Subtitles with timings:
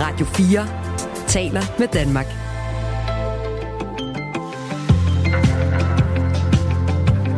[0.00, 0.66] Radio 4
[1.26, 2.26] taler med Danmark.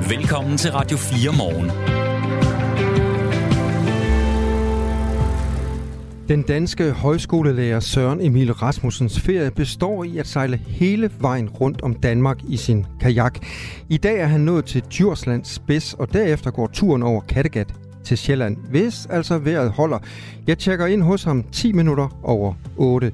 [0.08, 1.70] Velkommen til Radio 4 morgen.
[6.28, 11.94] Den danske højskolelærer Søren Emil Rasmussens ferie består i at sejle hele vejen rundt om
[11.94, 13.38] Danmark i sin kajak.
[13.88, 17.74] I dag er han nået til Djurslands spids, og derefter går turen over Kattegat
[18.08, 19.98] til Sjælland, hvis altså vejret holder.
[20.46, 23.12] Jeg tjekker ind hos ham 10 minutter over 8.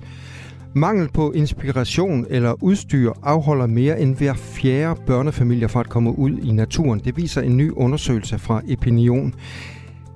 [0.74, 6.38] Mangel på inspiration eller udstyr afholder mere end hver fjerde børnefamilie fra at komme ud
[6.38, 7.00] i naturen.
[7.00, 9.34] Det viser en ny undersøgelse fra Opinion.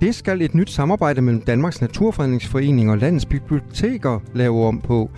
[0.00, 5.10] Det skal et nyt samarbejde mellem Danmarks Naturfredningsforening og landets biblioteker lave om på.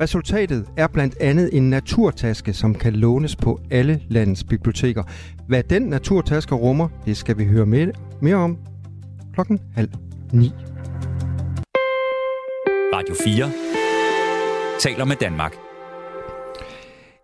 [0.00, 5.02] Resultatet er blandt andet en naturtaske, som kan lånes på alle landets biblioteker.
[5.46, 8.58] Hvad den naturtaske rummer, det skal vi høre mere, mere om
[9.38, 9.90] klokken halv
[10.32, 10.50] ni.
[12.94, 13.50] Radio 4
[14.80, 15.54] taler med Danmark.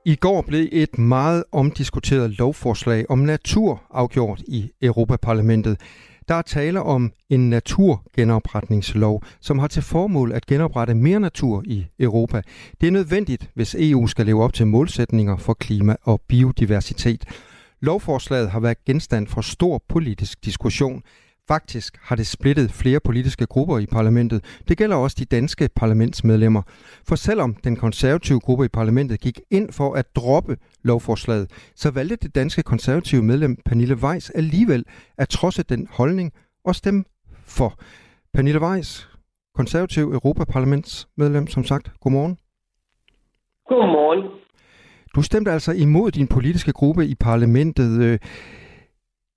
[0.04, 5.80] I går blev et meget omdiskuteret lovforslag om natur afgjort i Europaparlamentet.
[6.28, 11.86] Der er tale om en naturgenopretningslov, som har til formål at genoprette mere natur i
[11.98, 12.42] Europa.
[12.80, 17.24] Det er nødvendigt, hvis EU skal leve op til målsætninger for klima og biodiversitet.
[17.80, 21.02] Lovforslaget har været genstand for stor politisk diskussion.
[21.48, 24.44] Faktisk har det splittet flere politiske grupper i parlamentet.
[24.68, 26.62] Det gælder også de danske parlamentsmedlemmer.
[27.08, 32.16] For selvom den konservative gruppe i parlamentet gik ind for at droppe lovforslaget, så valgte
[32.16, 34.84] det danske konservative medlem Pernille Weiss alligevel
[35.18, 36.32] at trodse den holdning
[36.64, 37.04] og stemme
[37.44, 37.78] for.
[38.34, 39.08] Pernille Weiss,
[39.54, 41.92] konservativ Europaparlamentsmedlem, som sagt.
[42.00, 42.38] Godmorgen.
[43.68, 44.30] Godmorgen.
[45.14, 48.20] Du stemte altså imod din politiske gruppe i parlamentet.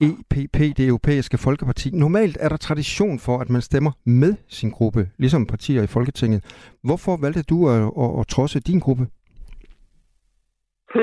[0.01, 1.89] EPP, det europæiske folkeparti.
[1.93, 6.39] Normalt er der tradition for, at man stemmer med sin gruppe, ligesom partier i Folketinget.
[6.83, 9.05] Hvorfor valgte du at, at, at trodse din gruppe?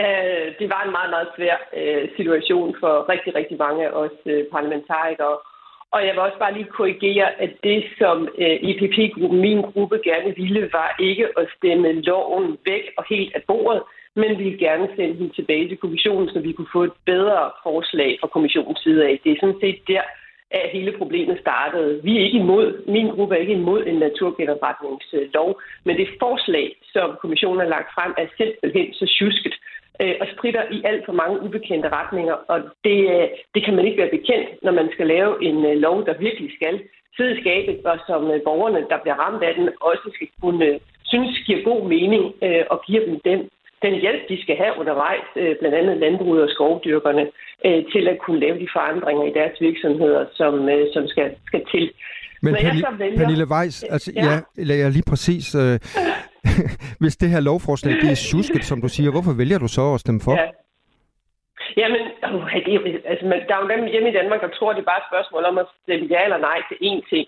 [0.00, 4.16] Øh, det var en meget, meget svær øh, situation for rigtig, rigtig mange af os
[4.26, 5.36] øh, parlamentarikere.
[5.94, 8.28] Og jeg vil også bare lige korrigere, at det, som
[8.70, 13.82] EPP-gruppen, min gruppe, gerne ville, var ikke at stemme loven væk og helt af bordet,
[14.16, 17.50] men vi vil gerne sende den tilbage til kommissionen, så vi kunne få et bedre
[17.62, 19.20] forslag fra kommissionens side af.
[19.24, 20.02] Det er sådan set der,
[20.50, 22.00] at hele problemet startede.
[22.04, 27.16] Vi er ikke imod, min gruppe er ikke imod en naturgenopretningslov, men det forslag, som
[27.20, 29.54] kommissionen har lagt frem, er simpelthen så tjusket
[30.02, 33.86] øh, og spritter i alt for mange ubekendte retninger, og det, øh, det kan man
[33.86, 36.80] ikke være bekendt, når man skal lave en øh, lov, der virkelig skal
[37.16, 40.64] sidde i skabet, og som øh, borgerne, der bliver ramt af den, også skal kunne
[40.66, 43.40] øh, synes giver god mening øh, og giver dem den
[43.82, 47.24] den hjælp, de skal have undervejs, øh, blandt andet landbruget og skovdyrkerne,
[47.66, 51.62] øh, til at kunne lave de forandringer i deres virksomheder, som, øh, som skal, skal
[51.72, 51.90] til.
[52.42, 53.18] Men Pernille, vælger...
[53.18, 54.40] Pernille Weiss, altså, ja.
[54.68, 55.78] ja, jeg lige præcis, øh,
[57.00, 60.00] hvis det her lovforslag det er susket, som du siger, hvorfor vælger du så at
[60.00, 60.32] stemme for?
[60.32, 60.48] Ja.
[61.80, 62.02] Jamen,
[62.34, 62.80] uh, det er,
[63.12, 65.44] altså, der er jo dem hjemme i Danmark, der tror, det er bare et spørgsmål
[65.50, 67.26] om at stemme ja eller nej til én ting.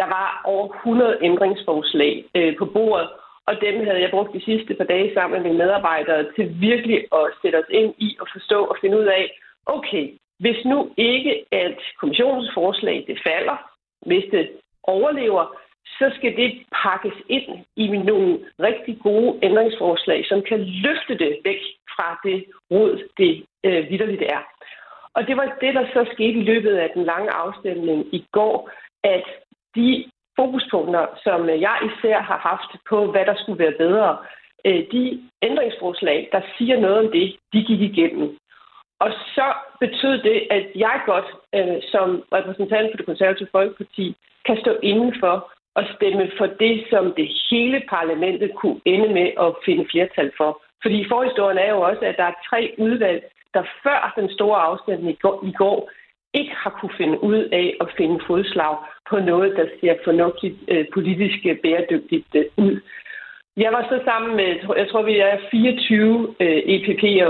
[0.00, 3.08] Der var over 100 ændringsforslag øh, på bordet,
[3.46, 6.98] og dem havde jeg brugt de sidste par dage sammen med mine medarbejdere til virkelig
[7.12, 9.24] at sætte os ind i og forstå og finde ud af,
[9.66, 10.04] okay,
[10.38, 13.56] hvis nu ikke at kommissionens forslag det falder,
[14.06, 14.50] hvis det
[14.82, 15.44] overlever,
[15.98, 16.50] så skal det
[16.82, 21.60] pakkes ind i nogle rigtig gode ændringsforslag, som kan løfte det væk
[21.94, 24.42] fra det råd, det øh, vidderligt er.
[25.14, 28.70] Og det var det, der så skete i løbet af den lange afstemning i går,
[29.04, 29.24] at
[29.74, 34.18] de fokuspunkter, som jeg især har haft på, hvad der skulle være bedre,
[34.64, 38.38] øh, de ændringsforslag, der siger noget om det, de gik igennem.
[39.00, 39.46] Og så
[39.80, 44.16] betød det, at jeg godt øh, som repræsentant for det konservative folkeparti
[44.46, 49.28] kan stå indenfor for at stemme for det, som det hele parlamentet kunne ende med
[49.44, 50.62] at finde flertal for.
[50.82, 53.22] Fordi forhistorien er jo også, at der er tre udvalg,
[53.54, 55.90] der før den store afstemning i går, i går
[56.34, 58.76] ikke har kunne finde ud af at finde fodslag
[59.10, 62.80] på noget, der ser fornuftigt øh, politisk øh, bæredygtigt øh, ud.
[63.56, 67.28] Jeg var så sammen med, jeg tror vi er 24 øh, EPP'er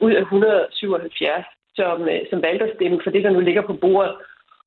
[0.00, 1.44] ud af 177,
[1.76, 4.14] som, øh, som valgte at stemme for det, der nu ligger på bordet.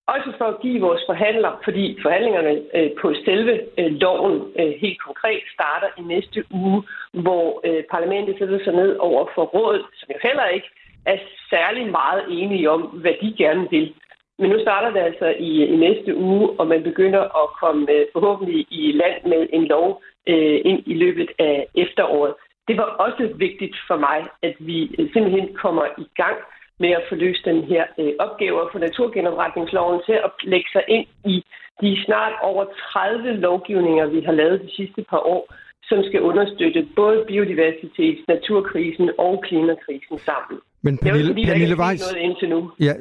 [0.08, 5.00] Også for at give vores forhandler, fordi forhandlingerne øh, på selve øh, loven øh, helt
[5.08, 6.84] konkret starter i næste uge,
[7.14, 10.70] hvor øh, parlamentet sætter sig ned over for rådet, som jo heller ikke
[11.06, 11.18] er
[11.50, 13.94] særlig meget enige om, hvad de gerne vil.
[14.40, 18.06] Men nu starter det altså i, i næste uge, og man begynder at komme øh,
[18.14, 22.34] forhåbentlig i land med en lov øh, ind i løbet af efteråret.
[22.68, 26.38] Det var også vigtigt for mig, at vi øh, simpelthen kommer i gang
[26.80, 30.84] med at få løst den her øh, opgave og få naturgenopretningsloven til at lægge sig
[30.88, 31.46] ind i
[31.82, 35.54] de snart over 30 lovgivninger, vi har lavet de sidste par år,
[35.90, 40.60] som skal understøtte både biodiversitets, naturkrisen og klimakrisen sammen.
[40.82, 42.72] Men Pernille, det er jo, Pernille Weiss, noget indtil nu.
[42.80, 42.94] Ja,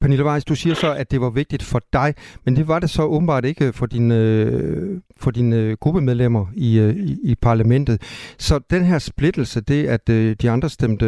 [0.00, 2.14] Pernille Weiss, du siger så, at det var vigtigt for dig,
[2.44, 6.70] men det var det så åbenbart ikke for dine, øh, for dine øh, gruppemedlemmer i,
[6.80, 7.96] øh, i, i parlamentet.
[8.38, 10.06] Så den her splittelse, det at
[10.42, 11.06] de andre stemte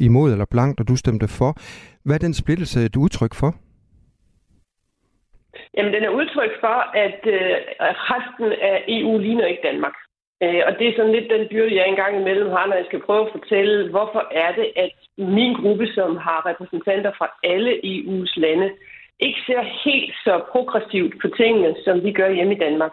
[0.00, 1.50] imod eller blankt, og du stemte for,
[2.04, 3.50] hvad er den splittelse et udtryk for?
[5.76, 7.56] Jamen, den er udtryk for, at øh,
[8.12, 9.94] resten af EU ligner ikke Danmark.
[10.44, 13.02] Øh, og det er sådan lidt den byrde, jeg engang imellem har, når jeg skal
[13.06, 18.32] prøve at fortælle, hvorfor er det, at min gruppe, som har repræsentanter fra alle EU's
[18.36, 18.70] lande,
[19.20, 22.92] ikke ser helt så progressivt på tingene, som vi gør hjemme i Danmark.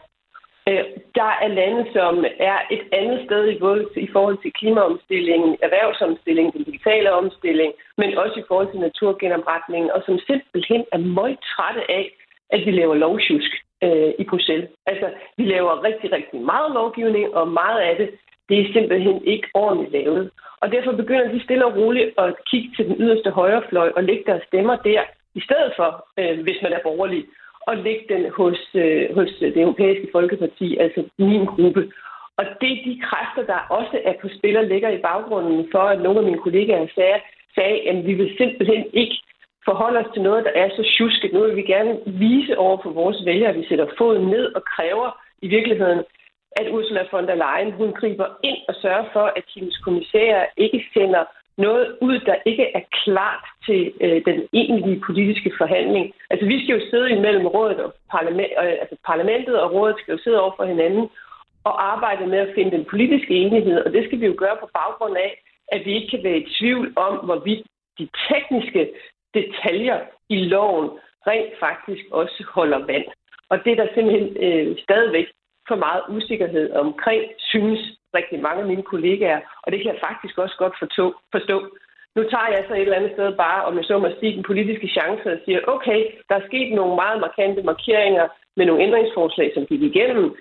[0.69, 0.83] Øh,
[1.19, 6.53] der er lande, som er et andet sted i, både i forhold til klimaomstillingen, erhvervsomstillingen,
[6.53, 11.91] den digitale omstilling, men også i forhold til naturgenopretningen, og som simpelthen er meget trætte
[11.91, 12.05] af,
[12.49, 13.51] at vi laver lovsjusk
[13.85, 14.69] øh, i Bruxelles.
[14.85, 15.07] Altså,
[15.37, 18.09] vi laver rigtig, rigtig meget lovgivning, og meget af det,
[18.49, 20.31] det er simpelthen ikke ordentligt lavet.
[20.61, 24.23] Og derfor begynder de stille og roligt at kigge til den yderste højrefløj og lægge
[24.25, 25.01] deres stemmer der,
[25.35, 25.89] i stedet for,
[26.19, 27.25] øh, hvis man er borgerlig,
[27.67, 31.91] og lægge den hos, øh, hos det europæiske folkeparti, altså min gruppe.
[32.37, 35.83] Og det er de kræfter, der også er på spil og ligger i baggrunden for,
[35.93, 37.19] at nogle af mine kollegaer sagde,
[37.55, 39.17] sagde at vi vil simpelthen ikke
[39.65, 41.33] forholde os til noget, der er så tjusket.
[41.33, 44.63] Nu vil vi gerne vise over for vores vælgere, at vi sætter foden ned og
[44.75, 45.09] kræver
[45.41, 46.01] i virkeligheden,
[46.59, 50.89] at Ursula von der Leyen hun griber ind og sørger for, at hendes kommissærer ikke
[50.93, 51.23] sender
[51.57, 56.13] noget ud, der ikke er klart til øh, den egentlige politiske forhandling.
[56.29, 60.11] Altså, vi skal jo sidde imellem rådet og parlament, øh, altså parlamentet og rådet skal
[60.11, 61.09] jo sidde over for hinanden
[61.63, 64.69] og arbejde med at finde den politiske enighed, og det skal vi jo gøre på
[64.73, 65.31] baggrund af,
[65.67, 67.67] at vi ikke kan være i tvivl om, hvorvidt
[67.99, 68.89] de tekniske
[69.33, 69.99] detaljer
[70.29, 70.89] i loven
[71.27, 73.05] rent faktisk også holder vand.
[73.49, 75.27] Og det er der simpelthen øh, stadigvæk
[75.67, 77.79] for meget usikkerhed omkring, synes
[78.17, 80.75] rigtig mange af mine kollegaer, og det kan jeg faktisk også godt
[81.31, 81.57] forstå.
[82.15, 84.43] Nu tager jeg så et eller andet sted bare, om jeg så må sige, den
[84.43, 85.99] politiske chance og siger, okay,
[86.29, 88.27] der er sket nogle meget markante markeringer
[88.57, 90.35] med nogle ændringsforslag, som gik igennem.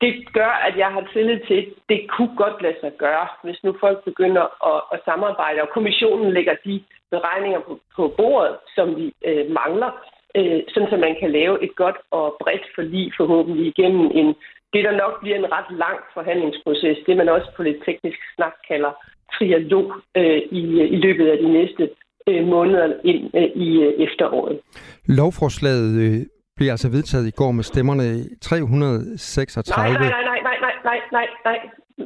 [0.00, 3.60] Det gør, at jeg har tillid til, at det kunne godt lade sig gøre, hvis
[3.64, 8.96] nu folk begynder at, at samarbejde, og kommissionen lægger de beregninger på, på bordet, som
[8.96, 9.90] vi øh, mangler,
[10.38, 14.28] øh, sådan så man kan lave et godt og bredt forlig forhåbentlig igennem en,
[14.72, 18.54] det, der nok bliver en ret lang forhandlingsproces, det man også på lidt teknisk snak
[18.68, 18.92] kalder
[19.38, 20.62] trialog øh, i,
[20.94, 21.90] i løbet af de næste
[22.28, 24.60] øh, måneder ind øh, i øh, efteråret.
[25.08, 26.20] Lovforslaget øh,
[26.56, 28.06] blev altså vedtaget i går med stemmerne
[28.40, 29.98] 336.
[29.98, 31.58] Nej, nej, nej, nej, nej, nej, nej, nej.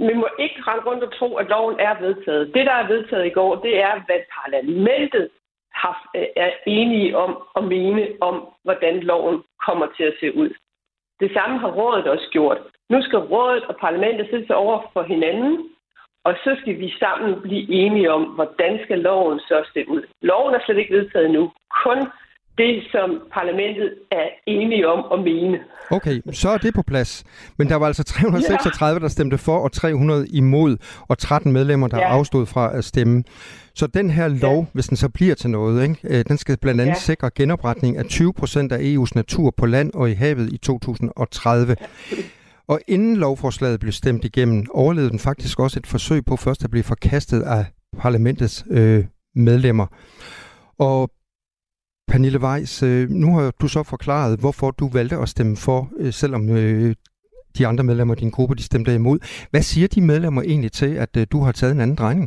[0.08, 2.54] Vi må ikke rende rundt og tro, at loven er vedtaget.
[2.54, 5.28] Det, der er vedtaget i går, det er, hvad parlamentet
[5.72, 10.50] har, øh, er enige om at mene om, hvordan loven kommer til at se ud.
[11.20, 12.58] Det samme har rådet også gjort.
[12.90, 15.68] Nu skal rådet og parlamentet sætte sig over for hinanden,
[16.24, 20.02] og så skal vi sammen blive enige om, hvordan skal loven så se ud.
[20.22, 21.52] Loven er slet ikke vedtaget nu.
[21.84, 21.98] Kun
[22.58, 25.58] det, som parlamentet er enige om at mene.
[25.90, 27.24] Okay, så er det på plads.
[27.58, 29.02] Men der var altså 336, ja.
[29.02, 30.76] der stemte for, og 300 imod,
[31.08, 32.08] og 13 medlemmer, der ja.
[32.08, 33.24] afstod fra at stemme.
[33.74, 34.66] Så den her lov, ja.
[34.72, 37.00] hvis den så bliver til noget, ikke, øh, den skal blandt andet ja.
[37.00, 41.76] sikre genopretning af 20 procent af EU's natur på land og i havet i 2030.
[42.68, 46.70] Og inden lovforslaget blev stemt igennem, overlevede den faktisk også et forsøg på først at
[46.70, 47.64] blive forkastet af
[47.98, 49.86] parlamentets øh, medlemmer.
[50.78, 51.10] Og
[52.10, 56.12] Pernille Weiss, øh, nu har du så forklaret, hvorfor du valgte at stemme for, øh,
[56.22, 56.94] selvom øh,
[57.58, 59.18] de andre medlemmer af din gruppe de stemte imod.
[59.50, 62.26] Hvad siger de medlemmer egentlig til, at du har taget en anden drejning?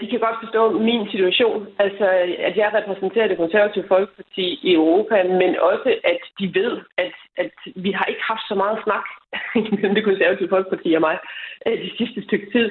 [0.00, 2.06] De kan godt forstå min situation, altså
[2.48, 6.72] at jeg repræsenterer det konservative folkeparti i Europa, men også at de ved,
[7.04, 9.06] at, at vi har ikke haft så meget snak
[9.72, 11.16] mellem det konservative folkeparti og mig
[11.66, 12.66] de sidste stykke tid.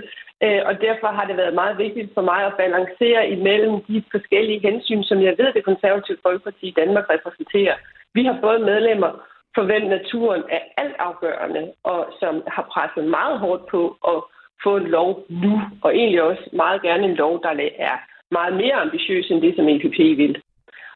[0.45, 4.59] Øh, og derfor har det været meget vigtigt for mig at balancere imellem de forskellige
[4.59, 7.75] hensyn, som jeg ved, det konservative folkeparti i Danmark repræsenterer.
[8.13, 9.11] Vi har både medlemmer,
[9.55, 14.17] for hvem naturen er altafgørende, og som har presset meget hårdt på at
[14.63, 17.97] få en lov nu, og egentlig også meget gerne en lov, der er
[18.31, 20.41] meget mere ambitiøs end det, som EPP vil.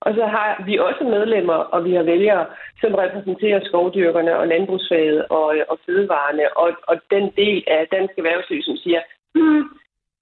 [0.05, 2.45] Og så har vi også medlemmer, og vi har vælgere,
[2.81, 8.13] som repræsenterer skovdyrkerne og landbrugsfaget og, øh, og fødevarene, og, og den del af dansk
[8.17, 9.01] erhvervsliv, som siger,
[9.35, 9.63] hmm,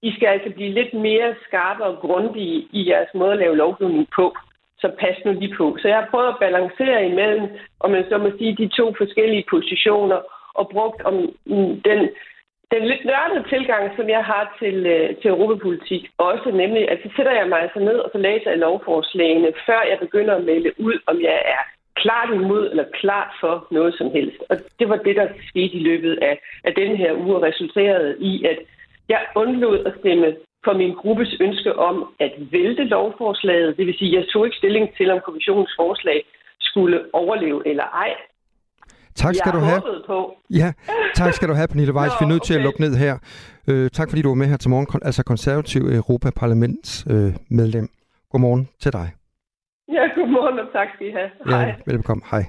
[0.02, 4.08] I skal altså blive lidt mere skarpe og grundige i jeres måde at lave lovgivning
[4.16, 4.36] på.
[4.78, 5.76] Så pas nu lige på.
[5.80, 7.48] Så jeg har prøvet at balancere imellem,
[7.80, 10.20] om man så må sige, de to forskellige positioner,
[10.54, 11.14] og brugt om
[11.46, 12.08] mm, den
[12.72, 17.08] den lidt nørdede tilgang, som jeg har til, øh, til europapolitik, også nemlig, at så
[17.16, 20.70] sætter jeg mig altså ned, og så læser jeg lovforslagene, før jeg begynder at melde
[20.78, 21.62] ud, om jeg er
[22.02, 24.38] klart imod eller klart for noget som helst.
[24.50, 28.16] Og det var det, der skete i løbet af, af den her uge, og resulterede
[28.20, 28.58] i, at
[29.14, 30.28] jeg undlod at stemme
[30.64, 33.76] for min gruppes ønske om at vælte lovforslaget.
[33.76, 36.18] Det vil sige, at jeg tog ikke stilling til, om kommissionens forslag
[36.60, 38.12] skulle overleve eller ej.
[39.14, 39.82] Tak skal jeg du have.
[40.06, 40.18] På.
[40.50, 40.72] Ja,
[41.14, 42.14] tak skal du have, Pernille Weiss.
[42.20, 43.14] Vi er nødt til at lukke ned her.
[43.68, 47.88] Øh, tak fordi du var med her til morgen, altså konservativ Europaparlaments øh, medlem.
[48.30, 49.08] Godmorgen til dig.
[49.88, 51.30] Ja, godmorgen og tak skal I have.
[51.46, 51.74] Ja, Hej.
[51.86, 52.24] velkommen.
[52.30, 52.44] Hej.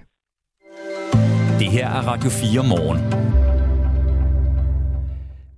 [1.60, 3.33] Det her er Radio 4 morgen.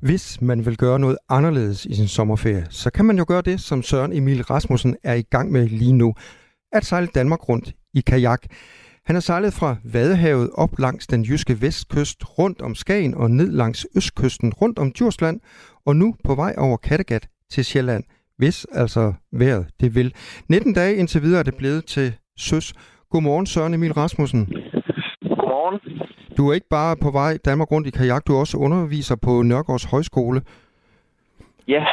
[0.01, 3.59] Hvis man vil gøre noget anderledes i sin sommerferie, så kan man jo gøre det,
[3.59, 6.13] som Søren Emil Rasmussen er i gang med lige nu.
[6.71, 8.43] At sejle Danmark rundt i kajak.
[9.05, 13.51] Han har sejlet fra Vadehavet op langs den jyske vestkyst, rundt om Skagen og ned
[13.51, 15.39] langs østkysten, rundt om Djursland,
[15.85, 18.03] og nu på vej over Kattegat til Sjælland,
[18.37, 20.13] hvis altså vejret det vil.
[20.49, 22.73] 19 dage indtil videre er det blevet til søs.
[23.09, 24.45] Godmorgen, Søren Emil Rasmussen.
[25.21, 25.79] Godmorgen.
[26.37, 29.85] Du er ikke bare på vej Danmark rundt i kajak, du også underviser på Nørgaards
[29.93, 30.41] Højskole.
[31.67, 31.85] Ja.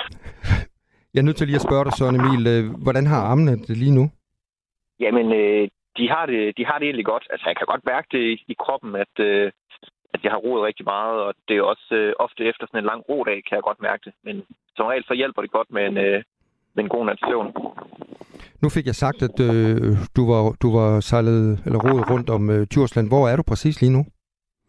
[1.12, 3.76] Jeg er nødt til lige at spørge dig, Søren Emil, øh, hvordan har armene det
[3.82, 4.04] lige nu?
[5.00, 5.68] Jamen, øh,
[5.98, 7.26] de, har det, de har det egentlig godt.
[7.30, 9.52] Altså, jeg kan godt mærke det i, i kroppen, at, øh,
[10.14, 12.90] at jeg har roet rigtig meget, og det er også øh, ofte efter sådan en
[12.92, 14.12] lang rodag, kan jeg godt mærke det.
[14.26, 14.36] Men
[14.76, 16.22] som regel så hjælper det godt med en, øh,
[16.74, 17.48] med en god nat søvn.
[18.62, 22.50] Nu fik jeg sagt, at øh, du var, du var sejlet eller roet rundt om
[22.50, 23.08] øh, Djursland.
[23.08, 24.02] Hvor er du præcis lige nu?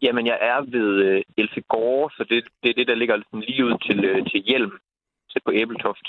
[0.04, 3.64] Jamen, jeg er ved øh, Elsegårde, så det, det er det, der ligger sådan lige
[3.64, 4.72] ud til, øh, til Hjelm,
[5.30, 6.06] til på Æbeltoft.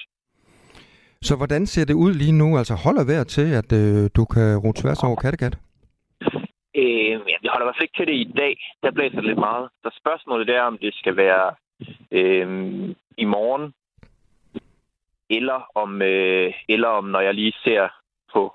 [1.21, 2.57] Så hvordan ser det ud lige nu?
[2.57, 5.55] Altså holder vejret til, at øh, du kan ro tværs over Kattegat?
[6.81, 8.55] Øh, ja, vi holder i hvert fald ikke til det i dag.
[8.83, 9.69] Der blæser lidt meget.
[9.83, 11.47] Så spørgsmålet er, om det skal være
[12.11, 12.47] øh,
[13.17, 13.73] i morgen,
[15.29, 17.87] eller om, øh, eller om når jeg lige ser
[18.33, 18.53] på,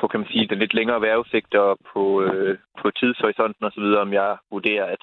[0.00, 4.12] på kan man sige, den lidt længere vejrudsigt og på, øh, på tidshorisonten osv., om
[4.12, 5.02] jeg vurderer, at,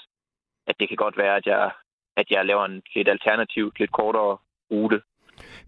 [0.67, 1.71] at det kan godt være, at jeg,
[2.17, 4.38] at jeg laver en, et alternativt, lidt kortere
[4.71, 5.01] rute.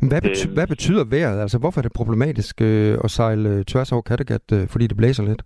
[0.09, 1.41] Hvad, bety- øh, hvad betyder vejret?
[1.41, 4.97] Altså, hvorfor er det problematisk øh, at sejle øh, tværs over Kattegat, øh, fordi det
[4.97, 5.41] blæser lidt?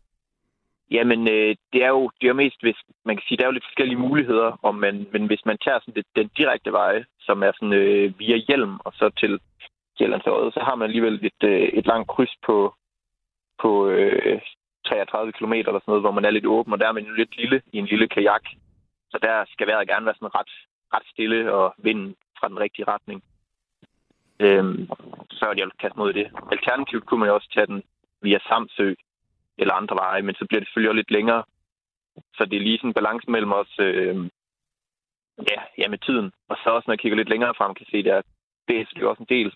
[0.91, 3.57] Jamen, øh, det er jo det er mest, hvis man kan sige, der er jo
[3.57, 7.43] lidt forskellige muligheder, om man, men hvis man tager sådan det, den direkte vej, som
[7.43, 9.39] er sådan øh, via hjelm og så til
[9.97, 12.73] Sjællandsøjet, så har man alligevel et, øh, et langt kryds på,
[13.61, 14.41] på øh,
[14.85, 17.13] 33 km eller sådan noget, hvor man er lidt åben, og der er man jo
[17.13, 18.45] lidt lille i en lille kajak.
[19.11, 20.53] Så der skal vejret gerne være sådan ret,
[20.93, 23.23] ret stille og vinden fra den rigtige retning.
[24.39, 24.87] Øhm,
[25.39, 26.27] før jeg vil kaste mod det.
[26.51, 27.83] Alternativt kunne man jo også tage den
[28.21, 28.93] via Samsø
[29.57, 31.43] eller andre veje, men så bliver det selvfølgelig også lidt længere.
[32.37, 34.15] Så det er lige sådan en balance mellem os, øh,
[35.51, 36.31] ja, ja, med tiden.
[36.49, 38.25] Og så også, når jeg kigger lidt længere frem, kan se, at
[38.67, 39.53] det er selvfølgelig også en del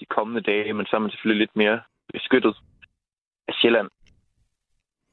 [0.00, 1.80] de kommende dage, men så er man selvfølgelig lidt mere
[2.12, 2.56] beskyttet
[3.52, 3.88] af Sjælland.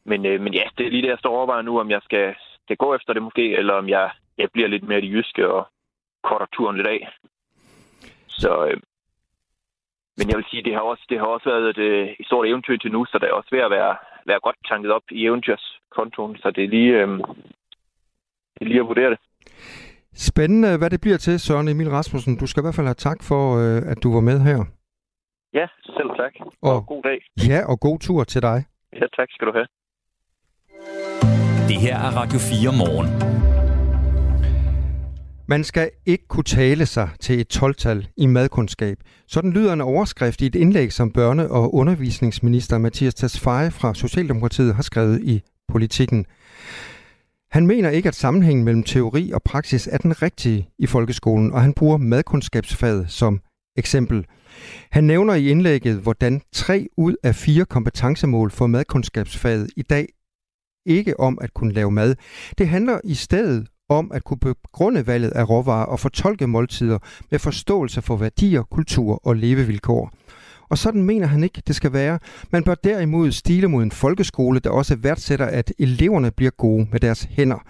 [0.10, 2.36] Men, øh, men ja, det er lige det, jeg står overvejer nu, om jeg skal,
[2.64, 4.06] skal gå efter det måske, eller om jeg,
[4.38, 5.68] jeg bliver lidt mere det jyske og
[6.24, 7.02] korter turen lidt af.
[8.28, 8.78] Så, øh,
[10.18, 12.48] men jeg vil sige, det har også, det har også været et, øh, et stort
[12.48, 15.26] eventyr til nu, så det er også ved at være, være godt tanket op i
[15.26, 17.08] eventyrskontoen, så det er lige, øh,
[18.54, 19.20] det er lige at vurdere det.
[20.14, 22.38] Spændende, hvad det bliver til, Søren Emil Rasmussen.
[22.38, 24.79] Du skal i hvert fald have tak for, øh, at du var med her.
[25.54, 26.34] Ja, selv tak.
[26.62, 27.20] Og, og god dag.
[27.50, 28.66] Ja, og god tur til dig.
[28.94, 29.68] Ja, tak skal du have.
[31.68, 33.08] Det her er Radio 4 morgen.
[35.48, 38.98] Man skal ikke kunne tale sig til et 12-tal i madkundskab.
[39.28, 44.76] Sådan lyder en overskrift i et indlæg, som børne- og undervisningsminister Mathias Tesfaye fra Socialdemokratiet
[44.76, 46.26] har skrevet i Politikken.
[47.52, 51.62] Han mener ikke, at sammenhængen mellem teori og praksis er den rigtige i folkeskolen, og
[51.62, 53.42] han bruger madkundskabsfaget som
[53.78, 54.26] eksempel.
[54.92, 60.08] Han nævner i indlægget, hvordan tre ud af fire kompetencemål for madkundskabsfaget i dag
[60.86, 62.16] ikke om at kunne lave mad.
[62.58, 66.98] Det handler i stedet om at kunne begrunde valget af råvarer og fortolke måltider
[67.32, 70.12] med forståelse for værdier, kultur og levevilkår.
[70.70, 72.20] Og sådan mener han ikke, det skal være.
[72.52, 77.00] Man bør derimod stile mod en folkeskole, der også værdsætter, at eleverne bliver gode med
[77.00, 77.66] deres hænder.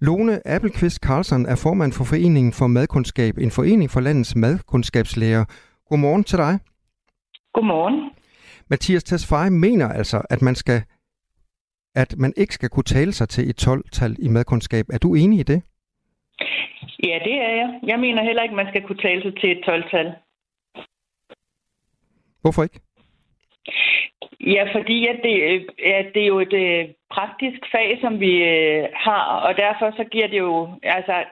[0.00, 5.44] Lone Appelqvist Carlsen er formand for Foreningen for Madkundskab, en forening for landets madkundskabslærer.
[5.88, 6.58] Godmorgen til dig.
[7.52, 8.10] Godmorgen.
[8.70, 10.82] Mathias Tesfaye mener altså, at man skal
[11.94, 14.86] at man ikke skal kunne tale sig til et 12-tal i madkundskab.
[14.92, 15.62] Er du enig i det?
[17.04, 17.80] Ja, det er jeg.
[17.86, 20.06] Jeg mener heller ikke, at man skal kunne tale sig til et 12-tal.
[22.40, 22.80] Hvorfor ikke?
[24.40, 28.42] Ja, fordi at det, øh, at det er jo et øh, praktisk fag, som vi
[28.42, 31.24] øh, har, og derfor så giver det jo, altså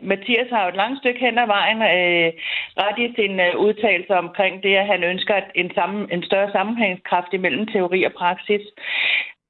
[0.00, 2.32] Mathias har jo et langt stykke hen ad vejen øh,
[2.82, 7.32] ret i sin øh, udtalelse omkring det, at han ønsker en, sammen, en større sammenhængskraft
[7.32, 8.62] imellem teori og praksis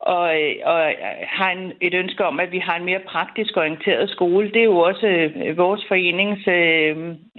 [0.03, 0.23] og,
[0.65, 4.51] og har en, et ønske om, at vi har en mere praktisk orienteret skole.
[4.51, 6.97] Det er jo også øh, vores forenings øh,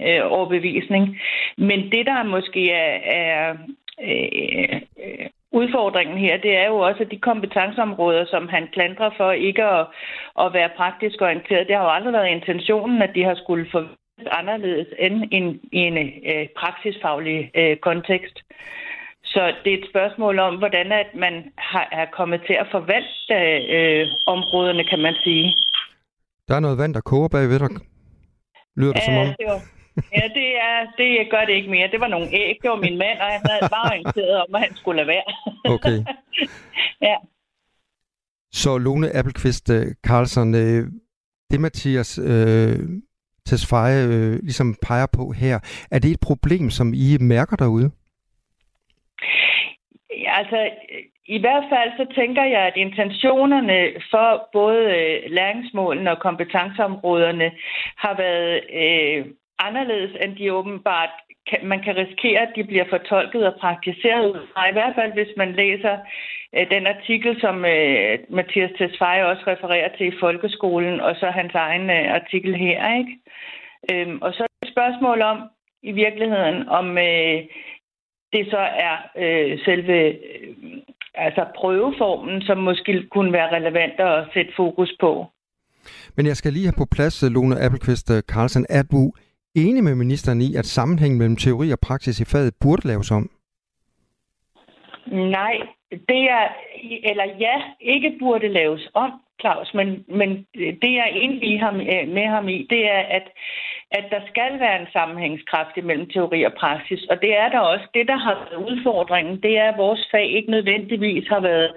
[0.08, 1.20] øh, overbevisning.
[1.58, 3.56] Men det, der måske er, er
[4.02, 4.80] øh,
[5.60, 9.86] udfordringen her, det er jo også, at de kompetenceområder, som han klandrer for ikke at,
[10.42, 13.80] at være praktisk orienteret, det har jo aldrig været intentionen, at de har skulle få
[14.40, 15.94] anderledes end en, en
[16.32, 18.36] øh, praksisfaglig øh, kontekst.
[19.24, 23.34] Så det er et spørgsmål om, hvordan at man har, er kommet til at forvalte
[23.76, 25.56] øh, områderne, kan man sige.
[26.48, 27.70] Der er noget vand, der koger bagved dig.
[28.76, 29.26] Lyder det ja, som om?
[29.26, 29.60] Det var,
[30.16, 31.90] ja, det, er, det gør det ikke mere.
[31.90, 32.56] Det var nogle æg.
[32.62, 35.28] Det var min mand, og han havde bare orienteret om, at han skulle lade være.
[35.64, 35.98] Okay.
[37.08, 37.16] ja.
[38.52, 40.86] Så Lone Appelqvist øh, Carlsen, øh,
[41.50, 42.78] det Mathias øh,
[43.46, 45.58] Tesfaye øh, ligesom peger på her,
[45.90, 47.90] er det et problem, som I mærker derude?
[50.26, 50.70] altså,
[51.26, 53.78] i hvert fald så tænker jeg, at intentionerne
[54.10, 57.50] for både øh, læringsmålene og kompetenceområderne
[57.96, 59.26] har været øh,
[59.58, 61.14] anderledes, end de åbenbart
[61.50, 64.30] kan, man kan risikere, at de bliver fortolket og praktiseret.
[64.56, 65.94] Og i hvert fald, hvis man læser
[66.56, 71.54] øh, den artikel, som øh, Mathias Tesfaye også refererer til i folkeskolen, og så hans
[71.54, 72.98] egen øh, artikel her.
[72.98, 73.14] ikke.
[73.92, 75.38] Øhm, og så er det et spørgsmål om,
[75.82, 77.38] i virkeligheden, om øh,
[78.32, 80.54] det så er øh, selve øh,
[81.14, 85.26] altså prøveformen, som måske kunne være relevant at sætte fokus på.
[86.16, 88.66] Men jeg skal lige have på plads, øh, Lone Appelqvist øh, Carlsen.
[88.68, 89.12] Er du
[89.54, 93.30] enig med ministeren i, at sammenhængen mellem teori og praksis i faget burde laves om?
[95.06, 95.56] Nej,
[96.08, 96.48] det er,
[97.10, 101.74] eller ja, ikke burde laves om, Claus, men, men det jeg egentlig ham,
[102.18, 103.26] med ham i, det er, at
[103.98, 107.02] at der skal være en sammenhængskraft mellem teori og praksis.
[107.10, 107.86] Og det er der også.
[107.94, 111.70] Det, der har været udfordringen, det er, at vores fag ikke nødvendigvis har været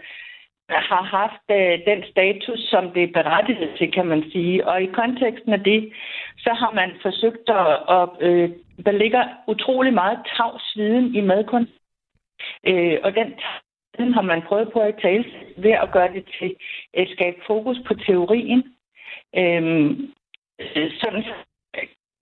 [0.69, 4.67] har haft øh, den status, som det er berettiget til, kan man sige.
[4.67, 5.93] Og i konteksten af det,
[6.37, 7.67] så har man forsøgt at...
[7.97, 8.49] at øh,
[8.85, 11.71] der ligger utrolig meget tavs viden i madkunst.
[12.67, 13.33] Øh, og den
[13.97, 15.25] den har man prøvet på at tale
[15.57, 16.55] ved at gøre det til
[16.93, 18.63] at skabe fokus på teorien.
[19.35, 19.97] Øh,
[21.01, 21.23] sådan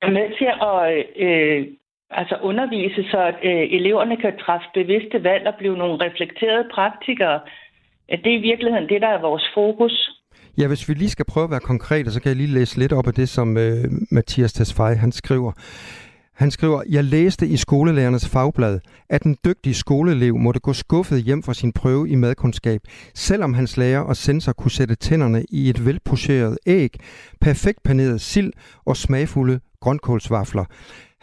[0.02, 1.68] er med til at øh,
[2.10, 7.40] altså undervise, så at øh, eleverne kan træffe bevidste valg og blive nogle reflekterede praktikere.
[8.10, 10.12] Det er i virkeligheden det, der er vores fokus.
[10.58, 12.94] Ja, hvis vi lige skal prøve at være konkrete, så kan jeg lige læse lidt
[12.94, 15.52] op af det, som øh, Mathias Tesfaye han skriver.
[16.36, 21.44] Han skriver, jeg læste i skolelærernes fagblad, at den dygtige skoleelev måtte gå skuffet hjem
[21.44, 22.82] fra sin prøve i madkundskab,
[23.14, 26.90] selvom hans lærer og sensor kunne sætte tænderne i et velpocheret æg,
[27.42, 28.54] perfekt paneret sild
[28.86, 30.66] og smagfulde grønkålsvafler.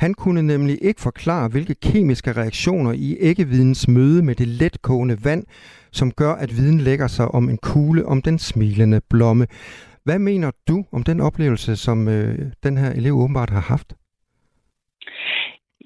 [0.04, 5.44] Han kunne nemlig ikke forklare, hvilke kemiske reaktioner i æggevidens møde med det letkogende vand,
[5.92, 9.46] som gør, at viden lægger sig om en kugle om den smilende blomme.
[10.04, 13.88] Hvad mener du om den oplevelse, som øh, den her elev åbenbart har haft?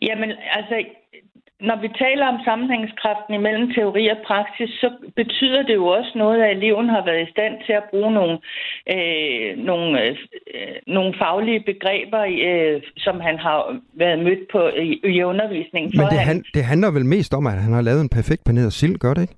[0.03, 0.77] Jamen, altså,
[1.61, 6.43] når vi taler om sammenhængskraften imellem teori og praksis, så betyder det jo også noget,
[6.43, 8.39] at eleven har været i stand til at bruge nogle,
[8.95, 10.17] øh, nogle, øh,
[10.87, 13.59] nogle faglige begreber, øh, som han har
[14.03, 15.93] været mødt på i, i undervisningen.
[15.99, 18.73] Men det, han, det handler vel mest om, at han har lavet en perfekt paneret
[18.73, 19.37] sild, gør det ikke?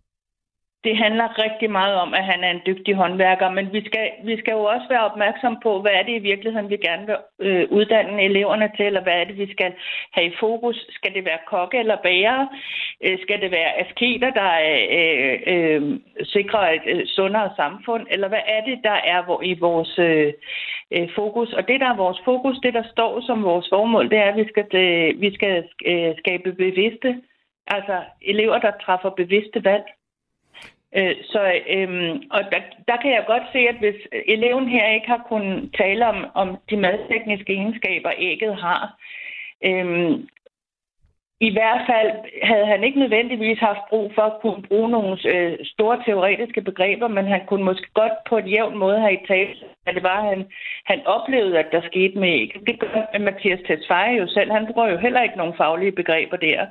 [0.85, 4.39] Det handler rigtig meget om, at han er en dygtig håndværker, men vi skal, vi
[4.39, 7.67] skal jo også være opmærksom på, hvad er det i virkeligheden, vi gerne vil øh,
[7.71, 9.73] uddanne eleverne til, eller hvad er det, vi skal
[10.13, 10.87] have i fokus.
[10.91, 12.47] Skal det være kokke eller bager?
[13.05, 14.51] Øh, skal det være asketer, der
[14.99, 18.07] øh, øh, sikrer et øh, sundere samfund?
[18.11, 20.33] Eller hvad er det, der er hvor, i vores øh,
[20.91, 21.53] øh, fokus?
[21.53, 24.37] Og det, der er vores fokus, det, der står som vores formål, det er, at
[24.37, 27.21] vi skal, øh, vi skal øh, skabe bevidste,
[27.67, 29.85] altså elever, der træffer bevidste valg.
[30.97, 35.07] Øh, så, øhm, og der, der kan jeg godt se, at hvis eleven her ikke
[35.07, 38.97] har kunnet tale om, om de madtekniske egenskaber, ægget har,
[39.65, 40.29] øhm,
[41.41, 42.11] i hvert fald
[42.43, 47.09] havde han ikke nødvendigvis haft brug for at kunne bruge nogle øh, store teoretiske begreber,
[47.09, 49.55] men han kunne måske godt på et jævn måde have i tale,
[49.87, 50.47] at det var, han,
[50.85, 52.51] han oplevede, at der skete med æg.
[52.67, 54.51] Det gør Mathias Tesfaye jo selv.
[54.53, 56.67] Han bruger jo heller ikke nogen faglige begreber der.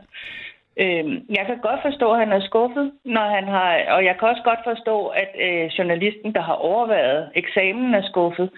[0.84, 1.06] Øh,
[1.38, 4.44] jeg kan godt forstå, at han er skuffet, når han har, og jeg kan også
[4.44, 8.50] godt forstå, at øh, journalisten, der har overvejet eksamen, er skuffet.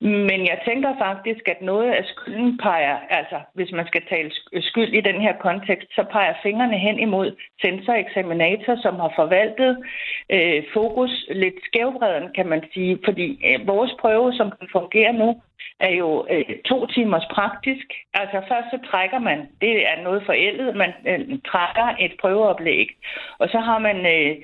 [0.00, 4.92] Men jeg tænker faktisk, at noget af skylden peger, altså hvis man skal tale skyld
[4.94, 9.84] i den her kontekst, så peger fingrene hen imod sensoreksaminator, som har forvaltet
[10.30, 12.98] øh, fokus lidt skævbreden, kan man sige.
[13.04, 15.40] Fordi øh, vores prøve, som den fungerer nu,
[15.80, 17.86] er jo øh, to timers praktisk.
[18.14, 21.65] Altså først så trækker man, det er noget forældet, man øh, trækker
[22.00, 22.88] et prøveoplæg,
[23.38, 24.36] og så har man øh,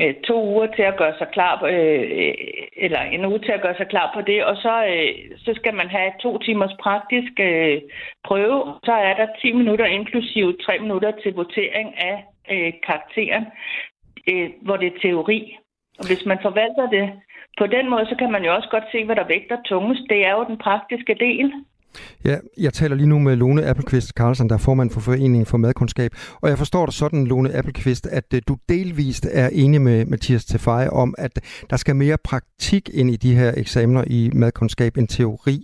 [0.00, 2.34] øh, to uger til at gøre sig klar, på, øh, øh,
[2.76, 5.74] eller en uge til at gøre sig klar på det, og så, øh, så skal
[5.74, 7.80] man have to timers praktisk øh,
[8.24, 8.74] prøve.
[8.84, 13.46] Så er der 10 minutter inklusive 3 minutter til votering af øh, karakteren,
[14.30, 15.56] øh, hvor det er teori.
[15.98, 17.12] Og hvis man forvalter det
[17.58, 20.02] på den måde, så kan man jo også godt se, hvad der vægter tungest.
[20.08, 21.52] Det er jo den praktiske del.
[22.24, 25.58] Ja, jeg taler lige nu med Lone Appelqvist Carlsen, der er formand for Foreningen for
[25.58, 26.10] Madkundskab.
[26.42, 30.44] Og jeg forstår dig sådan, Lone Appelqvist, at øh, du delvist er enig med Mathias
[30.44, 31.34] Tefej om, at
[31.70, 35.56] der skal mere praktik ind i de her eksamener i madkundskab end teori.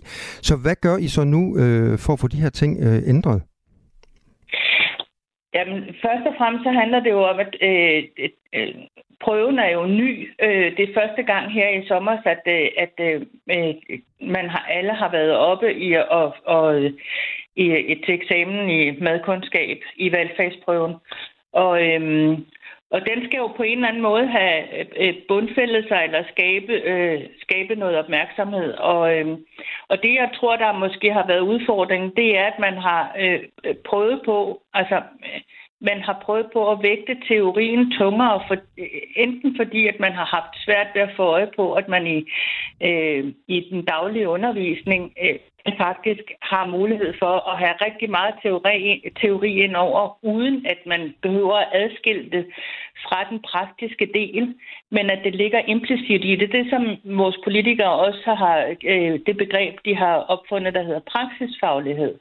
[0.47, 3.41] Så hvad gør I så nu øh, for at få de her ting øh, ændret?
[5.55, 7.97] Jamen, først og fremmest så handler det jo om, at øh,
[8.57, 8.73] øh,
[9.19, 10.31] prøven er jo ny.
[10.39, 13.21] Øh, det er første gang her i sommer, at, øh, at øh,
[14.21, 16.81] man har, alle har været oppe i og, og,
[17.55, 20.95] i et til eksamen i madkundskab i valgfagsprøven.
[21.53, 22.45] Og, øhm,
[22.93, 24.63] og den skal jo på en eller anden måde have
[25.27, 28.73] bundfældet sig eller skabe, øh, skabe noget opmærksomhed.
[28.73, 29.37] Og, øh,
[29.87, 33.39] og det, jeg tror, der måske har været udfordringen, det er, at man har øh,
[33.85, 35.01] prøvet på, altså
[35.83, 38.55] man har prøvet på at vægte teorien tungere, for,
[39.15, 42.19] enten fordi, at man har haft svært ved at få øje på, at man i,
[42.87, 45.39] øh, i den daglige undervisning øh,
[45.77, 51.13] faktisk har mulighed for at have rigtig meget teori, teori ind over, uden at man
[51.21, 52.45] behøver at adskille det
[53.05, 54.55] fra den praktiske del,
[54.89, 56.51] men at det ligger implicit i det.
[56.51, 56.83] Det, som
[57.17, 62.15] vores politikere også har, øh, det begreb, de har opfundet, der hedder praksisfaglighed.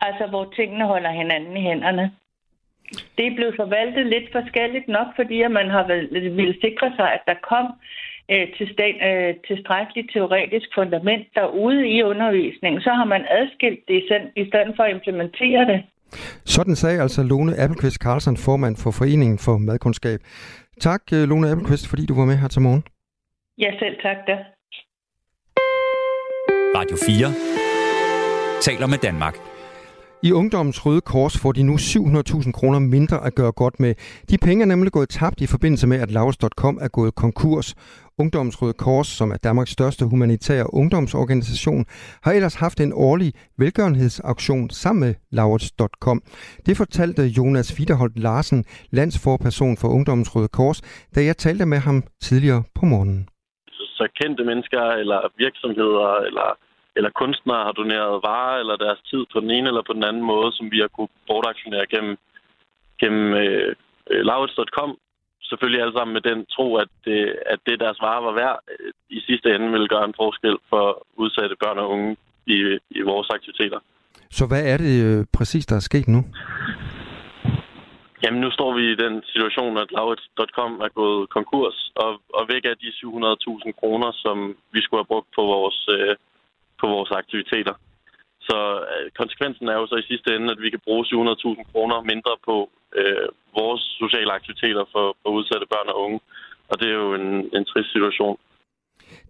[0.00, 2.12] Altså, hvor tingene holder hinanden i hænderne.
[3.16, 5.84] Det er blevet forvaltet lidt forskelligt nok, fordi at man har
[6.40, 7.66] vil sikre sig, at der kom
[8.32, 12.80] øh, til sten, øh, tilstrækkeligt teoretisk fundament derude i undervisningen.
[12.80, 13.96] Så har man adskilt det
[14.42, 15.80] i stedet for at implementere det.
[16.44, 20.20] Sådan sagde altså Lone Appelqvist Carlsen, formand for Foreningen for Madkundskab.
[20.80, 22.84] Tak, øh, Lone Appelqvist, fordi du var med her til morgen.
[23.58, 24.36] Ja, selv tak da.
[26.78, 27.54] Radio 4
[28.60, 29.53] taler med Danmark.
[30.28, 33.94] I Ungdommens Røde Kors får de nu 700.000 kroner mindre at gøre godt med.
[34.30, 37.74] De penge er nemlig gået tabt i forbindelse med, at Laus.com er gået konkurs.
[38.18, 41.84] Ungdommens Røde Kors, som er Danmarks største humanitære ungdomsorganisation,
[42.24, 46.22] har ellers haft en årlig velgørenhedsauktion sammen med Laurits.com.
[46.66, 50.80] Det fortalte Jonas Wiederholdt Larsen, landsforperson for Ungdommens Røde Kors,
[51.14, 53.28] da jeg talte med ham tidligere på morgenen.
[53.98, 56.48] Så kendte mennesker eller virksomheder eller
[56.96, 60.22] eller kunstnere har doneret varer eller deres tid på den ene eller på den anden
[60.22, 62.16] måde, som vi har kunne bortaktionere gennem,
[63.00, 63.74] gennem øh,
[64.10, 64.90] Laurits.com.
[65.42, 68.92] Selvfølgelig alle sammen med den tro, at det, at det deres varer var værd, øh,
[69.10, 73.28] i sidste ende vil gøre en forskel for udsatte børn og unge i, i vores
[73.30, 73.80] aktiviteter.
[74.30, 76.20] Så hvad er det øh, præcis, der er sket nu?
[78.22, 82.64] Jamen, nu står vi i den situation, at Laurits.com er gået konkurs, og, og væk
[82.64, 84.36] af de 700.000 kroner, som
[84.72, 86.16] vi skulle have brugt på vores øh,
[86.84, 87.74] på vores aktiviteter.
[88.48, 88.58] Så
[88.92, 92.34] øh, konsekvensen er jo så i sidste ende, at vi kan bruge 700.000 kroner mindre
[92.48, 92.56] på
[93.00, 96.20] øh, vores sociale aktiviteter for, for udsatte børn og unge.
[96.70, 98.36] Og det er jo en, en trist situation.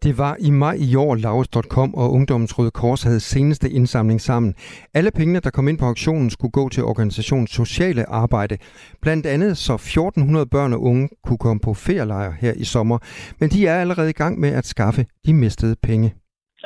[0.03, 4.55] Det var i maj i år, Laus.com og Ungdommens Røde Kors havde seneste indsamling sammen.
[4.95, 8.59] Alle pengene, der kom ind på auktionen, skulle gå til organisationens sociale arbejde.
[9.03, 12.99] Blandt andet så 1400 børn og unge kunne komme på ferielejr her i sommer.
[13.40, 16.14] Men de er allerede i gang med at skaffe de mistede penge.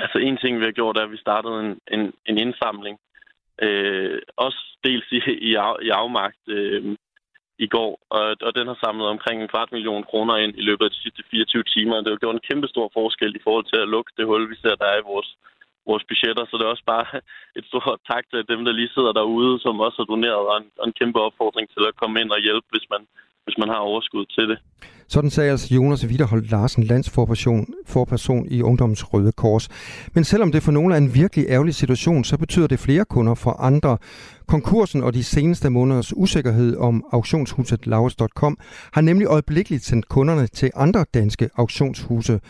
[0.02, 2.96] Altså en ting, vi har gjort, er, at vi startede en, en, en indsamling.
[3.62, 6.96] Øh, også dels i, i, af, i afmagt øh,
[7.58, 10.84] i går, og, og den har samlet omkring en kvart million kroner ind i løbet
[10.84, 11.96] af de sidste 24 timer.
[11.96, 14.56] Det har gjort en kæmpe stor forskel i forhold til at lukke det hul, vi
[14.62, 15.30] ser, der er i vores,
[15.86, 16.44] vores budgetter.
[16.46, 17.06] Så det er også bare
[17.58, 20.68] et stort tak til dem, der lige sidder derude, som også har doneret, og en,
[20.80, 23.02] og en kæmpe opfordring til at komme ind og hjælpe, hvis man,
[23.44, 24.58] hvis man har overskud til det.
[25.10, 29.68] Sådan sagde altså Jonas Wiederholdt Larsen, landsforperson forperson i Ungdommens Røde Kors.
[30.12, 33.34] Men selvom det for nogle er en virkelig ærgerlig situation, så betyder det flere kunder
[33.34, 33.98] for andre.
[34.46, 38.58] Konkursen og de seneste måneders usikkerhed om auktionshuset Laus.com
[38.92, 42.40] har nemlig øjeblikkeligt sendt kunderne til andre danske auktionshuse.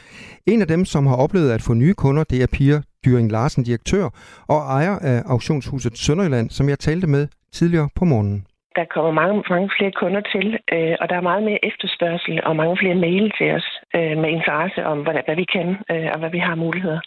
[0.46, 3.64] En af dem, som har oplevet at få nye kunder, det er Pia Dyring Larsen,
[3.64, 4.08] direktør
[4.46, 8.44] og ejer af auktionshuset Sønderjylland, som jeg talte med tidligere på morgenen
[8.76, 12.56] der kommer mange, mange flere kunder til, øh, og der er meget mere efterspørgsel og
[12.56, 16.18] mange flere mail til os øh, med interesse om, hvad, hvad vi kan øh, og
[16.18, 17.00] hvad vi har muligheder.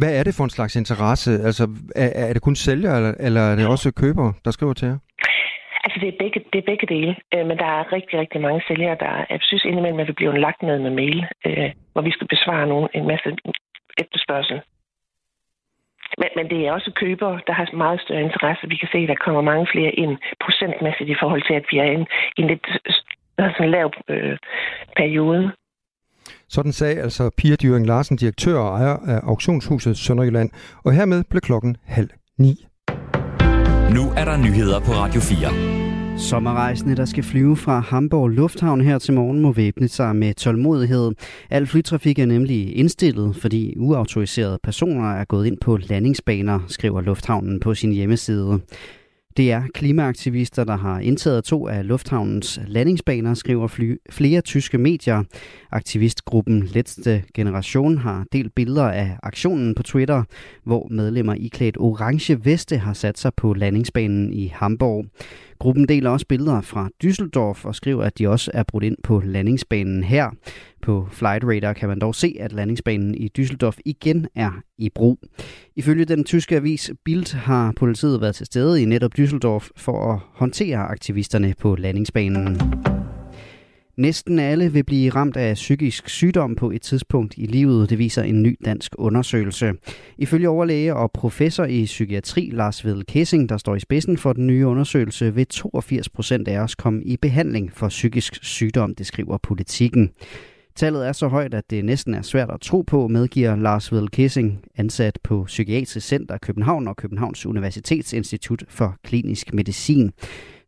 [0.00, 1.30] Hvad er det for en slags interesse?
[1.48, 1.64] Altså,
[1.96, 4.98] er, er det kun sælger, eller, eller er det også køber, der skriver til jer?
[5.84, 8.60] Altså, det er begge, det er begge dele, øh, men der er rigtig, rigtig mange
[8.68, 12.10] sælgere, der jeg synes indimellem, at vi bliver lagt ned med mail, øh, hvor vi
[12.10, 13.28] skal besvare nogle, en masse
[14.02, 14.60] efterspørgsel.
[16.20, 18.68] Men, men det er også købere, der har meget større interesse.
[18.68, 21.76] Vi kan se, at der kommer mange flere ind procentmæssigt i forhold til, at vi
[21.78, 22.06] er i en,
[22.38, 22.66] en lidt
[23.38, 24.36] sådan en lav øh,
[24.96, 25.52] periode.
[26.48, 30.50] Sådan sagde altså Pia Dyring Larsen, direktør og ejer af auktionshuset Sønderjylland.
[30.84, 32.52] Og hermed blev klokken halv ni.
[33.96, 35.89] Nu er der nyheder på Radio 4.
[36.20, 41.12] Sommerrejsende, der skal flyve fra Hamburg Lufthavn her til morgen, må væbne sig med tålmodighed.
[41.50, 47.60] Al flytrafik er nemlig indstillet, fordi uautoriserede personer er gået ind på landingsbaner, skriver Lufthavnen
[47.60, 48.60] på sin hjemmeside.
[49.36, 55.24] Det er klimaaktivister, der har indtaget to af lufthavnens landingsbaner, skriver fly, flere tyske medier.
[55.70, 60.24] Aktivistgruppen Letste Generation har delt billeder af aktionen på Twitter,
[60.64, 65.04] hvor medlemmer i klædt orange veste har sat sig på landingsbanen i Hamburg.
[65.60, 69.22] Gruppen deler også billeder fra Düsseldorf og skriver, at de også er brudt ind på
[69.24, 70.30] landingsbanen her.
[70.82, 75.18] På Flight Radar kan man dog se, at landingsbanen i Düsseldorf igen er i brug.
[75.76, 80.20] Ifølge den tyske avis Bild har politiet været til stede i netop Düsseldorf for at
[80.34, 82.60] håndtere aktivisterne på landingsbanen.
[84.00, 88.22] Næsten alle vil blive ramt af psykisk sygdom på et tidspunkt i livet, det viser
[88.22, 89.72] en ny dansk undersøgelse.
[90.18, 94.46] Ifølge overlæge og professor i psykiatri Lars Vedel Kessing, der står i spidsen for den
[94.46, 99.38] nye undersøgelse, vil 82 procent af os komme i behandling for psykisk sygdom, det skriver
[99.38, 100.10] politikken.
[100.76, 104.10] Tallet er så højt, at det næsten er svært at tro på, medgiver Lars Vedel
[104.10, 110.10] Kissing, ansat på Psykiatrisk Center København og Københavns Universitetsinstitut for Klinisk Medicin.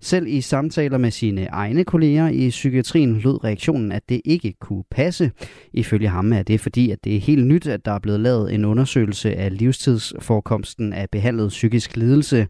[0.02, 4.84] Selv i samtaler med sine egne kolleger i psykiatrien lød reaktionen, at det ikke kunne
[4.90, 5.30] passe.
[5.72, 8.54] Ifølge ham er det fordi, at det er helt nyt, at der er blevet lavet
[8.54, 12.46] en undersøgelse af livstidsforekomsten af behandlet psykisk lidelse.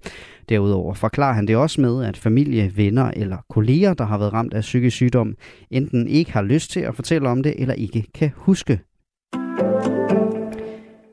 [0.49, 4.55] Derudover forklarer han det også med, at familie, venner eller kolleger, der har været ramt
[4.55, 5.35] af psykisk sygdom,
[5.71, 8.81] enten ikke har lyst til at fortælle om det, eller ikke kan huske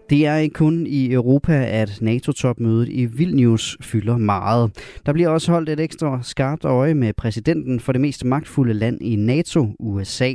[0.10, 4.72] det er ikke kun i Europa, at NATO-topmødet i Vilnius fylder meget.
[5.06, 9.02] Der bliver også holdt et ekstra skarpt øje med præsidenten for det mest magtfulde land
[9.02, 10.34] i NATO, USA.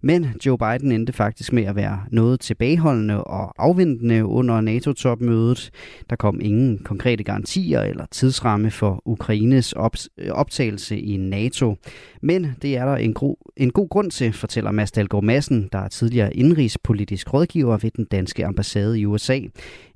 [0.00, 5.70] Men Joe Biden endte faktisk med at være noget tilbageholdende og afventende under NATO-topmødet.
[6.10, 9.74] Der kom ingen konkrete garantier eller tidsramme for Ukraines
[10.18, 11.76] øh, optagelse i NATO.
[12.22, 15.78] Men det er der en, gro- en god grund til, fortæller Mads Dalgaard Madsen, der
[15.78, 19.40] er tidligere indrigspolitisk rådgiver ved den danske ambassade i USA.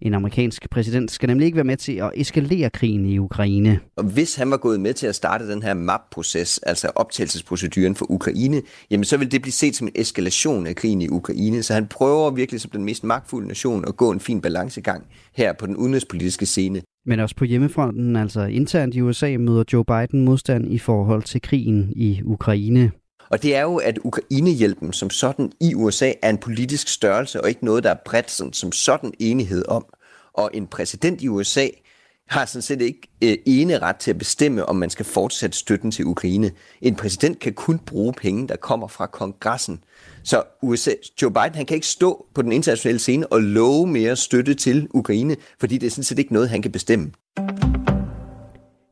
[0.01, 3.81] En amerikansk præsident skal nemlig ikke være med til at eskalere krigen i Ukraine.
[3.97, 8.11] Og hvis han var gået med til at starte den her MAP-proces, altså optagelsesproceduren for
[8.11, 11.63] Ukraine, jamen så vil det blive set som en eskalation af krigen i Ukraine.
[11.63, 15.05] Så han prøver virkelig som den mest magtfulde nation at gå en fin balancegang
[15.37, 16.83] her på den udenrigspolitiske scene.
[17.07, 21.43] Men også på hjemmefronten, altså internt i USA, møder Joe Biden modstand i forhold til
[21.43, 22.91] krigen i Ukraine.
[23.33, 27.49] Og det er jo, at Ukrainehjælpen som sådan i USA er en politisk størrelse, og
[27.49, 29.85] ikke noget, der er bredt sådan, som sådan enighed om.
[30.33, 31.67] Og en præsident i USA
[32.29, 35.91] har sådan set ikke øh, ene ret til at bestemme, om man skal fortsætte støtten
[35.91, 36.51] til Ukraine.
[36.83, 39.85] En præsident kan kun bruge penge, der kommer fra kongressen.
[40.25, 40.91] Så USA,
[41.23, 44.89] Joe Biden han kan ikke stå på den internationale scene og love mere støtte til
[44.91, 47.13] Ukraine, fordi det er sådan set ikke noget, han kan bestemme.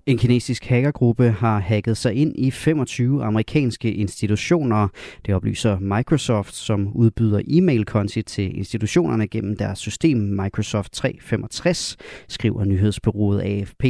[0.07, 4.89] En kinesisk hackergruppe har hacket sig ind i 25 amerikanske institutioner.
[5.27, 11.97] Det oplyser Microsoft, som udbyder e-mail-konti til institutionerne gennem deres system Microsoft 365,
[12.29, 13.85] skriver nyhedsbyrået AFP.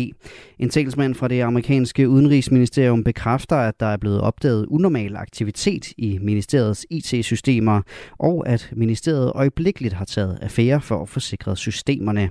[0.59, 6.19] En talsmand fra det amerikanske udenrigsministerium bekræfter, at der er blevet opdaget unormal aktivitet i
[6.23, 7.83] ministeriets IT-systemer,
[8.19, 12.31] og at ministeriet øjeblikkeligt har taget affære for at forsikre systemerne.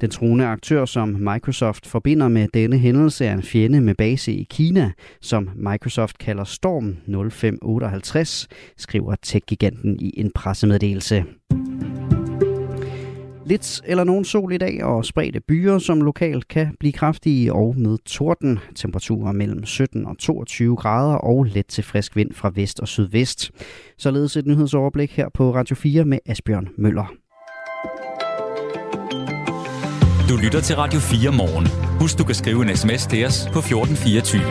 [0.00, 4.46] Den truende aktør, som Microsoft forbinder med denne hændelse, er en fjende med base i
[4.50, 6.96] Kina, som Microsoft kalder Storm
[7.30, 11.24] 0558, skriver tech-giganten i en pressemeddelelse.
[13.46, 17.74] Lidt eller nogen sol i dag og spredte byer, som lokalt kan blive kraftige og
[17.78, 18.58] med torden.
[18.74, 23.50] Temperaturer mellem 17 og 22 grader og let til frisk vind fra vest og sydvest.
[23.98, 27.25] Således et nyhedsoverblik her på Radio 4 med Asbjørn Møller.
[30.28, 31.66] Du lytter til Radio 4 morgen.
[32.00, 34.42] Husk, du kan skrive en sms til os på 1424.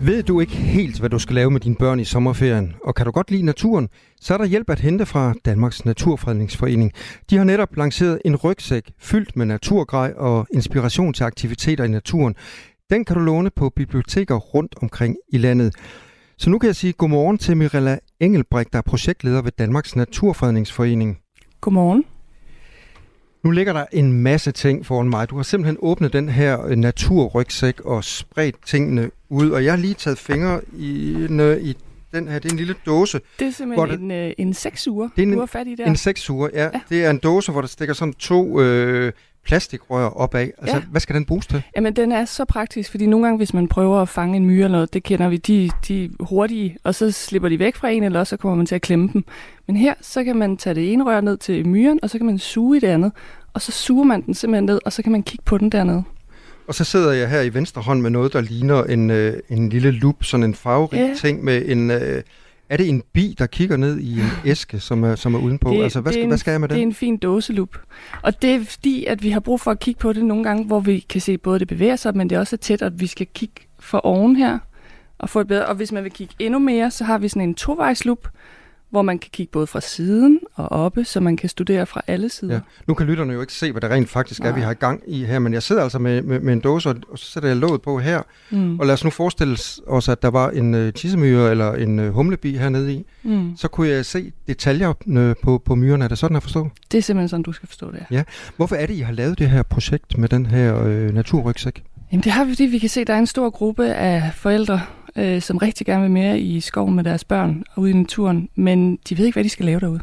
[0.00, 3.06] Ved du ikke helt, hvad du skal lave med dine børn i sommerferien, og kan
[3.06, 3.88] du godt lide naturen,
[4.20, 6.92] så er der hjælp at hente fra Danmarks Naturfredningsforening.
[7.30, 12.34] De har netop lanceret en rygsæk fyldt med naturgrej og inspiration til aktiviteter i naturen.
[12.90, 15.74] Den kan du låne på biblioteker rundt omkring i landet.
[16.38, 21.21] Så nu kan jeg sige godmorgen til Mirella Engelbrecht, der er projektleder ved Danmarks Naturfredningsforening.
[21.62, 22.04] Godmorgen.
[23.42, 25.30] Nu ligger der en masse ting foran mig.
[25.30, 29.78] Du har simpelthen åbnet den her øh, naturrygsæk og spredt tingene ud, og jeg har
[29.78, 31.12] lige taget fingre i,
[31.60, 31.76] i
[32.12, 33.20] den her, det er en lille dåse.
[33.38, 35.74] Det er simpelthen en, øh, en seks uger, det er en, du har fat i
[35.74, 35.86] der.
[35.86, 36.62] En seks uger, ja.
[36.62, 36.80] ja.
[36.88, 39.12] Det er en dåse, hvor der stikker sådan to øh,
[39.44, 40.48] plastikrør opad.
[40.58, 40.82] Altså, ja.
[40.90, 41.62] hvad skal den bruges til?
[41.76, 44.64] Jamen, den er så praktisk, fordi nogle gange, hvis man prøver at fange en myre
[44.64, 48.02] eller noget, det kender vi, de, de hurtige, og så slipper de væk fra en,
[48.02, 49.24] eller også så kommer man til at klemme dem.
[49.66, 52.26] Men her, så kan man tage det ene rør ned til myren, og så kan
[52.26, 53.12] man suge i det andet,
[53.54, 56.02] og så suger man den simpelthen ned, og så kan man kigge på den dernede.
[56.66, 59.68] Og så sidder jeg her i venstre hånd med noget, der ligner en, øh, en
[59.68, 61.14] lille lup, sådan en farverig ja.
[61.16, 61.90] ting med en...
[61.90, 62.22] Øh,
[62.68, 65.70] er det en bi, der kigger ned i en æske, som er, som er udenpå?
[65.70, 66.74] Det, altså, hvad skal, en, hvad skal jeg med den?
[66.74, 67.76] Det er en fin dåselup.
[68.22, 70.64] Og det er fordi, at vi har brug for at kigge på det nogle gange,
[70.64, 73.06] hvor vi kan se både det bevæger sig, men det er også tæt, at vi
[73.06, 74.58] skal kigge for oven her
[75.18, 75.66] og få et bedre.
[75.66, 78.28] Og hvis man vil kigge endnu mere, så har vi sådan en tovejslup,
[78.92, 82.28] hvor man kan kigge både fra siden og oppe, så man kan studere fra alle
[82.28, 82.54] sider.
[82.54, 82.60] Ja.
[82.86, 84.50] Nu kan lytterne jo ikke se, hvad det rent faktisk Nej.
[84.50, 86.60] er, vi har i gang i her, men jeg sidder altså med, med, med en
[86.60, 88.78] dåse, og, så sætter jeg låget på her, mm.
[88.80, 92.06] og lad os nu forestille os, at der var en uh, tissemyre eller en uh,
[92.06, 93.56] humlebi hernede i, mm.
[93.56, 96.04] så kunne jeg se detaljerne på, på myrerne.
[96.04, 96.68] Er det sådan at forstå?
[96.92, 98.04] Det er simpelthen sådan, du skal forstå det.
[98.10, 98.22] Ja.
[98.56, 101.84] Hvorfor er det, I har lavet det her projekt med den her øh, naturrygsæk?
[102.12, 104.30] Jamen det har vi, fordi vi kan se, at der er en stor gruppe af
[104.34, 104.80] forældre,
[105.16, 108.48] øh, som rigtig gerne vil mere i skoven med deres børn og ude i naturen,
[108.54, 110.00] men de ved ikke, hvad de skal lave derude.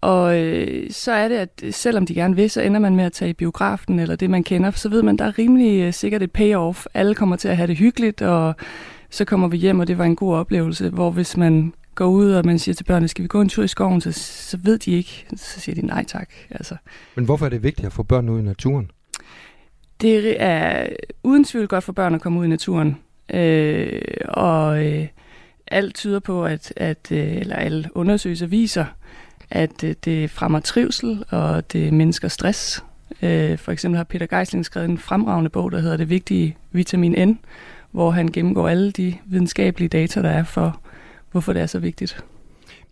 [0.00, 3.12] Og øh, så er det, at selvom de gerne vil, så ender man med at
[3.12, 4.70] tage i biografen eller det, man kender.
[4.70, 6.86] Så ved man, der er rimelig øh, sikkert et payoff.
[6.94, 8.54] Alle kommer til at have det hyggeligt, og
[9.10, 10.90] så kommer vi hjem, og det var en god oplevelse.
[10.90, 13.62] Hvor hvis man går ud, og man siger til børnene, skal vi gå en tur
[13.62, 15.26] i skoven, så, så ved de ikke.
[15.36, 16.30] Så siger de nej tak.
[16.50, 16.76] Altså.
[17.14, 18.90] Men hvorfor er det vigtigt at få børn ud i naturen?
[20.00, 20.88] Det er
[21.22, 22.96] uden tvivl godt for børn at komme ud i naturen.
[23.30, 25.06] Øh, og øh,
[25.66, 28.84] alt tyder på, at, at øh, eller alle undersøgelser viser,
[29.50, 32.84] at øh, det fremmer trivsel, og det mindsker stress.
[33.22, 37.28] Øh, for eksempel har Peter Geisling skrevet en fremragende bog, der hedder Det vigtige vitamin
[37.28, 37.38] N,
[37.90, 40.80] hvor han gennemgår alle de videnskabelige data, der er for,
[41.30, 42.24] hvorfor det er så vigtigt.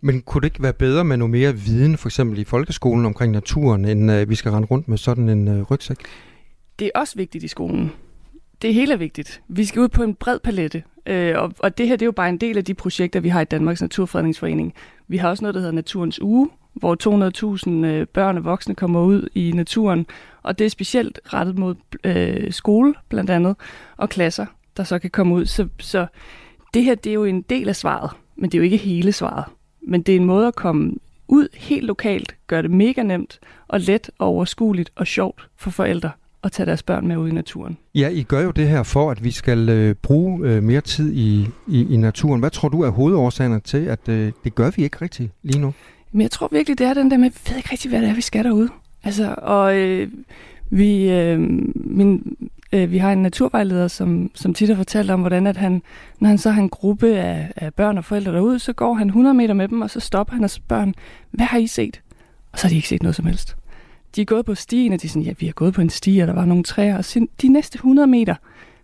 [0.01, 3.31] Men kunne det ikke være bedre med noget mere viden, for eksempel i folkeskolen omkring
[3.31, 5.97] naturen, end øh, vi skal rende rundt med sådan en øh, rygsæk?
[6.79, 7.91] Det er også vigtigt i skolen
[8.61, 9.41] det hele er vigtigt.
[9.47, 12.11] Vi skal ud på en bred palette, øh, og, og det her det er jo
[12.11, 14.73] bare en del af de projekter, vi har i Danmarks Naturfredningsforening.
[15.07, 16.95] Vi har også noget, der hedder Naturens Uge, hvor
[17.83, 20.05] 200.000 øh, børn og voksne kommer ud i naturen,
[20.43, 23.55] og det er specielt rettet mod øh, skole blandt andet,
[23.97, 24.45] og klasser,
[24.77, 25.45] der så kan komme ud.
[25.45, 26.07] Så, så
[26.73, 29.11] det her det er jo en del af svaret, men det er jo ikke hele
[29.11, 29.45] svaret.
[29.81, 30.93] Men det er en måde at komme
[31.27, 36.11] ud helt lokalt, gøre det mega nemt og let og overskueligt og sjovt for forældre
[36.43, 37.77] at tage deres børn med ud i naturen.
[37.95, 41.13] Ja, I gør jo det her for, at vi skal øh, bruge øh, mere tid
[41.13, 42.39] i, i, i naturen.
[42.39, 45.73] Hvad tror du er hovedårsagerne til, at øh, det gør vi ikke rigtigt lige nu?
[46.11, 48.01] Men jeg tror virkelig, det er den der med, at vi ved ikke rigtig, hvad
[48.01, 48.69] det er, vi skal derude.
[49.03, 50.07] Altså, og øh,
[50.69, 51.39] vi, øh,
[51.75, 52.35] min,
[52.73, 55.81] øh, vi har en naturvejleder, som, som tit har fortalt om, hvordan at han,
[56.19, 59.07] når han så har en gruppe af, af børn og forældre derude, så går han
[59.07, 60.91] 100 meter med dem, og så stopper han og spørger,
[61.31, 62.01] hvad har I set?
[62.51, 63.55] Og så har de ikke set noget som helst
[64.15, 65.89] de er gået på stien, og de er sådan, ja, vi har gået på en
[65.89, 67.05] sti, og der var nogle træer, og
[67.41, 68.35] de næste 100 meter,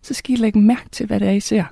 [0.01, 1.63] så skal I lægge mærke til, hvad det er, I ser.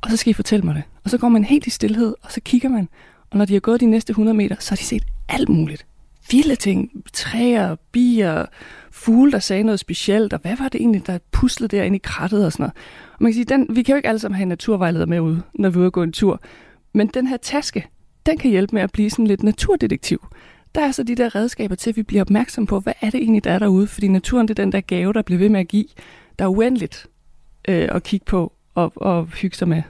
[0.00, 0.82] Og så skal I fortælle mig det.
[1.04, 2.88] Og så går man helt i stillhed, og så kigger man,
[3.30, 5.86] og når de har gået de næste 100 meter, så har de set alt muligt.
[6.30, 8.46] Vilde ting, træer, bier,
[8.90, 12.46] fugle, der sagde noget specielt, og hvad var det egentlig, der puslede derinde i krattet
[12.46, 12.76] og sådan noget.
[13.12, 15.20] Og man kan sige, den, vi kan jo ikke alle sammen have en naturvejleder med
[15.20, 16.40] ude, når vi er ude og gå en tur.
[16.92, 17.86] Men den her taske,
[18.26, 20.26] den kan hjælpe med at blive sådan lidt naturdetektiv
[20.74, 23.20] der er så de der redskaber til, at vi bliver opmærksom på, hvad er det
[23.20, 23.86] egentlig, der er derude?
[23.86, 25.86] Fordi naturen, det er den der gave, der bliver ved med at give.
[26.38, 27.06] Der er uendeligt
[27.68, 29.82] øh, at kigge på og, og hygge sig med.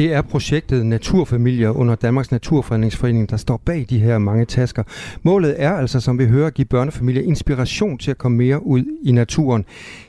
[0.00, 4.82] Det er projektet Naturfamilier under Danmarks Naturfredningsforening, der står bag de her mange tasker.
[5.22, 8.84] Målet er altså, som vi hører, at give børnefamilier inspiration til at komme mere ud
[9.02, 9.64] i naturen.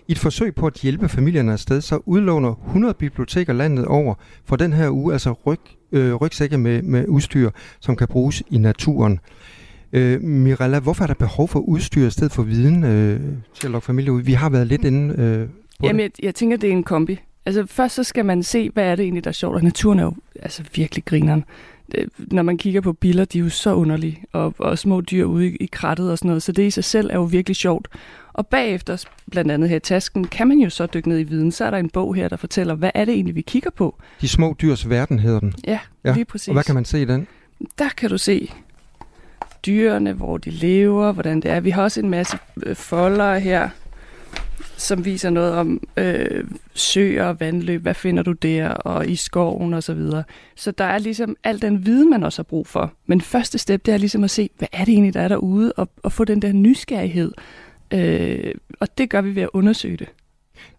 [0.08, 4.56] I et forsøg på at hjælpe familierne afsted, så udlåner 100 biblioteker landet over for
[4.56, 5.60] den her uge, altså ryg,
[5.92, 7.50] øh, rygsække med, med udstyr,
[7.80, 9.20] som kan bruges i naturen.
[9.94, 13.20] Øh, Mirella, hvorfor er der behov for udstyr i stedet for viden øh,
[13.54, 14.22] til at lokke familier ud?
[14.22, 15.48] Vi har været lidt inde øh,
[15.80, 17.20] på Jamen, jeg, jeg tænker, det er en kombi.
[17.46, 20.00] Altså først så skal man se, hvad er det egentlig, der er sjovt, og naturen
[20.00, 21.46] er jo altså virkelig grineren.
[21.92, 25.26] Det, når man kigger på biller, de er jo så underlige, og, og små dyr
[25.26, 27.56] ude i, i krattet og sådan noget, så det i sig selv er jo virkelig
[27.56, 27.88] sjovt.
[28.34, 31.52] Og bagefter, blandt andet her i tasken, kan man jo så dykke ned i viden.
[31.52, 33.96] Så er der en bog her, der fortæller, hvad er det egentlig, vi kigger på?
[34.22, 35.54] De små dyrs verden hedder den.
[35.68, 36.14] Ja, ja.
[36.14, 36.48] lige præcis.
[36.48, 37.28] Og hvad kan man se i den?
[37.78, 38.52] Der kan du se
[39.66, 41.60] dyrene, hvor de lever, hvordan det er.
[41.60, 43.70] Vi har også en masse øh, folder her,
[44.82, 49.74] som viser noget om øh, søer og vandløb, hvad finder du der, og i skoven
[49.74, 50.24] og så videre.
[50.56, 52.94] Så der er ligesom al den viden, man også har brug for.
[53.06, 55.74] Men første step, det er ligesom at se, hvad er det egentlig, der er derude,
[55.78, 57.32] og, og få den der nysgerrighed.
[57.94, 60.08] Øh, og det gør vi ved at undersøge det.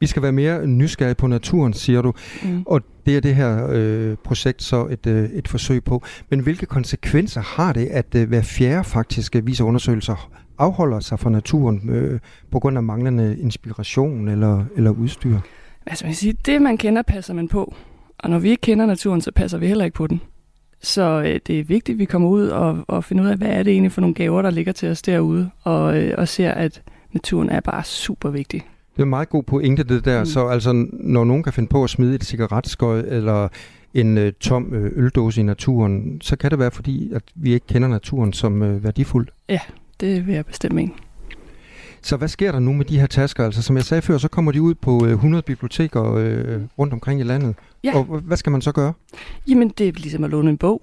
[0.01, 2.13] Vi skal være mere nysgerrige på naturen, siger du.
[2.43, 2.63] Mm.
[2.67, 6.03] Og det er det her øh, projekt så et, øh, et forsøg på.
[6.31, 10.31] Men hvilke konsekvenser har det, at øh, hver fjerde faktisk viser undersøgelser
[10.63, 15.39] afholder sig fra naturen øh, på grund af manglende inspiration eller, eller udstyr?
[15.87, 17.75] Altså man sige, det man kender, passer man på.
[18.19, 20.21] Og når vi ikke kender naturen, så passer vi heller ikke på den.
[20.81, 23.49] Så øh, det er vigtigt, at vi kommer ud og, og finder ud af, hvad
[23.49, 26.51] er det egentlig for nogle gaver, der ligger til os derude, og, øh, og ser,
[26.51, 26.83] at
[27.13, 28.63] naturen er bare super vigtig.
[28.93, 30.19] Det er en meget god pointe, det der.
[30.19, 30.27] Mm.
[30.27, 33.49] Så altså, når nogen kan finde på at smide et cigaretskøj eller
[33.95, 37.67] en øh, tom øh, øldåse i naturen, så kan det være fordi, at vi ikke
[37.67, 39.29] kender naturen som øh, værdifuld.
[39.49, 39.61] Ja,
[40.03, 40.93] det vil jeg bestemt mene.
[42.03, 43.45] Så hvad sker der nu med de her tasker?
[43.45, 46.93] Altså, som jeg sagde før, så kommer de ud på 100 øh, biblioteker øh, rundt
[46.93, 47.55] omkring i landet.
[47.85, 47.97] Ja.
[47.97, 48.93] Og hvad skal man så gøre?
[49.49, 50.83] Jamen, det er ligesom at låne en bog.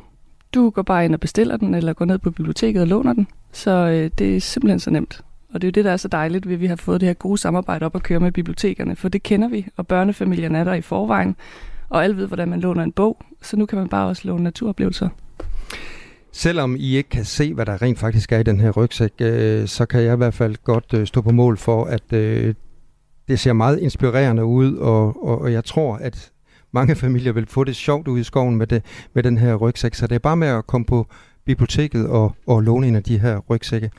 [0.53, 3.27] Du går bare ind og bestiller den, eller går ned på biblioteket og låner den.
[3.51, 5.21] Så øh, det er simpelthen så nemt.
[5.53, 7.07] Og det er jo det, der er så dejligt ved, at vi har fået det
[7.07, 10.63] her gode samarbejde op at køre med bibliotekerne, for det kender vi, og børnefamilierne er
[10.63, 11.35] der i forvejen,
[11.89, 14.43] og alle ved, hvordan man låner en bog, så nu kan man bare også låne
[14.43, 15.09] naturoplevelser.
[16.31, 19.67] Selvom I ikke kan se, hvad der rent faktisk er i den her rygsæk, øh,
[19.67, 22.53] så kan jeg i hvert fald godt øh, stå på mål for, at øh,
[23.27, 26.31] det ser meget inspirerende ud, og, og, og jeg tror, at
[26.71, 29.93] mange familier vil få det sjovt ud i skoven med, det, med den her rygsæk.
[29.93, 31.07] Så det er bare med at komme på
[31.45, 33.91] biblioteket og, og låne en af de her rygsække.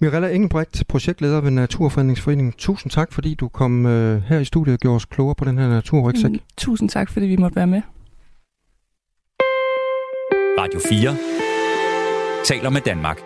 [0.00, 2.52] Mirella Engelbrecht, projektleder ved Naturfredningsforeningen.
[2.58, 5.58] Tusind tak, fordi du kom øh, her i studiet og gjorde os klogere på den
[5.58, 6.30] her naturrygsæk.
[6.30, 7.82] Mm, tusind tak, fordi vi måtte være med.
[10.64, 11.16] Radio 4
[12.44, 13.18] taler med Danmark.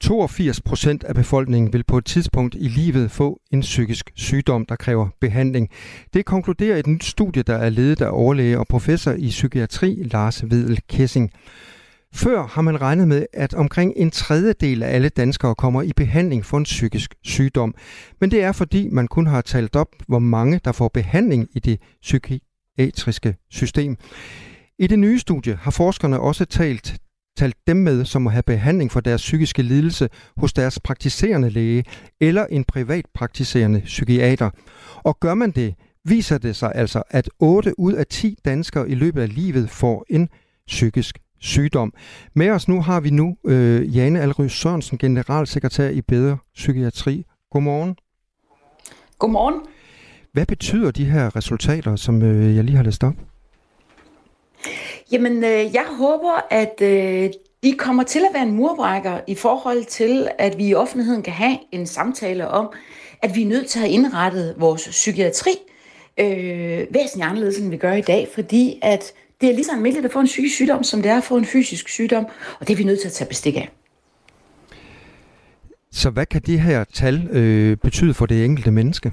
[0.00, 4.76] 82 procent af befolkningen vil på et tidspunkt i livet få en psykisk sygdom, der
[4.76, 5.68] kræver behandling.
[6.14, 10.44] Det konkluderer et nyt studie, der er ledet af overlæge og professor i psykiatri Lars
[10.50, 11.30] Vedel Kessing.
[12.14, 16.44] Før har man regnet med, at omkring en tredjedel af alle danskere kommer i behandling
[16.44, 17.74] for en psykisk sygdom.
[18.20, 21.58] Men det er fordi, man kun har talt op, hvor mange der får behandling i
[21.58, 23.96] det psyki- psykiatriske system.
[24.78, 26.96] I det nye studie har forskerne også talt
[27.36, 31.84] talt dem med, som må have behandling for deres psykiske lidelse hos deres praktiserende læge
[32.20, 34.50] eller en privat praktiserende psykiater.
[34.96, 38.94] Og gør man det, viser det sig altså, at 8 ud af 10 danskere i
[38.94, 40.28] løbet af livet får en
[40.66, 41.92] psykisk sygdom.
[42.34, 47.24] Med os nu har vi nu øh, Jane Alry Sørensen, generalsekretær i Bedre Psykiatri.
[47.50, 47.96] Godmorgen.
[49.18, 49.73] Godmorgen.
[50.34, 53.14] Hvad betyder de her resultater, som øh, jeg lige har læst op?
[55.12, 57.30] Jamen, øh, jeg håber, at øh,
[57.62, 61.32] de kommer til at være en murbrækker i forhold til, at vi i offentligheden kan
[61.32, 62.72] have en samtale om,
[63.22, 65.50] at vi er nødt til at have indrettet vores psykiatri
[66.20, 70.06] øh, væsentligt anderledes, end vi gør i dag, fordi at det er lige så almindeligt
[70.06, 72.26] at få en psykisk sygdom, som det er at få en fysisk sygdom,
[72.60, 73.70] og det er vi nødt til at tage bestik af.
[75.92, 79.12] Så hvad kan de her tal øh, betyde for det enkelte menneske?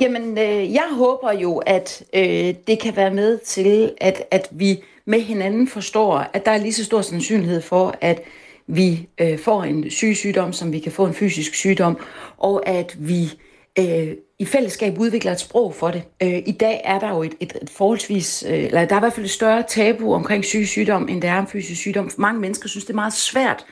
[0.00, 4.82] Jamen, øh, jeg håber jo, at øh, det kan være med til, at, at vi
[5.04, 8.20] med hinanden forstår, at der er lige så stor sandsynlighed for, at
[8.66, 11.98] vi øh, får en syg sygdom, som vi kan få en fysisk sygdom,
[12.38, 13.32] og at vi
[13.78, 16.02] øh, i fællesskab udvikler et sprog for det.
[16.22, 19.02] Øh, I dag er der jo et, et, et forholdsvis, øh, eller der er i
[19.02, 22.10] hvert fald et større tabu omkring psykisk sygdom, end der er om fysisk sygdom.
[22.18, 23.64] Mange mennesker synes, det er meget svært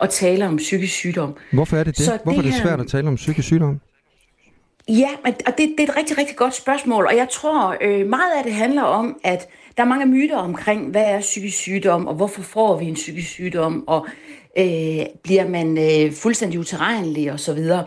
[0.00, 1.34] at tale om psykisk sygdom.
[1.52, 2.04] Hvorfor er det det?
[2.04, 3.80] Så Hvorfor det er det svært at tale om psykisk sygdom?
[4.88, 8.32] Ja, og det, det er et rigtig, rigtig godt spørgsmål, og jeg tror, øh, meget
[8.38, 12.14] af det handler om, at der er mange myter omkring, hvad er psykisk sygdom, og
[12.14, 14.06] hvorfor får vi en psykisk sygdom, og
[14.58, 17.84] øh, bliver man øh, fuldstændig utilregnelig og så videre.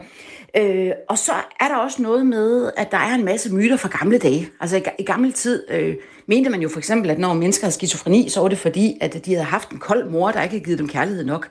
[0.58, 3.90] Øh, og så er der også noget med, at der er en masse myter fra
[4.00, 4.50] gamle dage.
[4.60, 5.96] Altså i, i gammel tid øh,
[6.28, 9.26] mente man jo for eksempel, at når mennesker har skizofreni, så var det fordi, at
[9.26, 11.48] de havde haft en kold mor, der ikke havde givet dem kærlighed nok.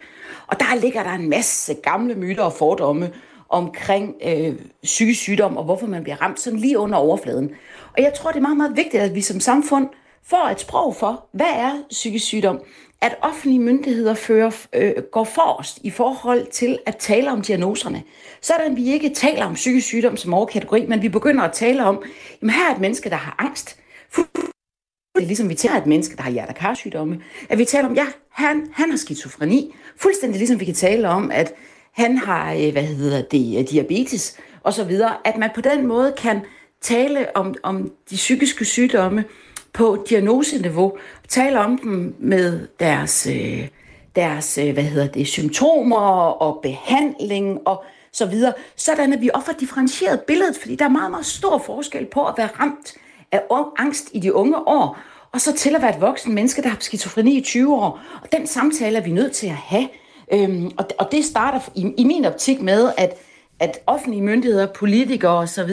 [0.46, 3.10] Og der ligger der en masse gamle myter og fordomme
[3.52, 7.50] omkring øh, psykisk sygdom og hvorfor man bliver ramt sådan lige under overfladen.
[7.96, 9.88] Og jeg tror, det er meget, meget vigtigt, at vi som samfund
[10.24, 12.60] får et sprog for, hvad er psykisk sygdom?
[13.00, 18.02] At offentlige myndigheder fører, øh, går forrest i forhold til at tale om diagnoserne.
[18.40, 22.02] Sådan vi ikke taler om psykisk sygdom som overkategori, men vi begynder at tale om,
[22.42, 23.76] jamen her er et menneske, der har angst.
[25.16, 27.20] Det er ligesom vi tager et menneske, der har hjertekarsygdomme.
[27.48, 29.74] At vi taler om, ja, han, han har skizofreni.
[29.96, 31.54] Fuldstændig ligesom vi kan tale om, at
[31.92, 35.86] han har, øh, hvad hedder det, øh, diabetes og så videre, at man på den
[35.86, 36.40] måde kan
[36.80, 39.24] tale om, om de psykiske sygdomme
[39.72, 40.92] på diagnoseniveau,
[41.28, 43.68] tale om dem med deres, øh,
[44.16, 45.96] deres hvad hedder det, symptomer
[46.42, 51.10] og behandling og så videre, sådan at vi offer differentieret billedet, fordi der er meget,
[51.10, 52.94] meget stor forskel på at være ramt
[53.32, 53.42] af
[53.78, 54.98] angst i de unge år,
[55.32, 58.00] og så til at være et voksen menneske, der har skizofreni i 20 år.
[58.22, 59.88] Og den samtale er vi nødt til at have,
[60.34, 63.14] Øhm, og, og det starter i, i min optik med, at,
[63.58, 65.70] at offentlige myndigheder, politikere osv.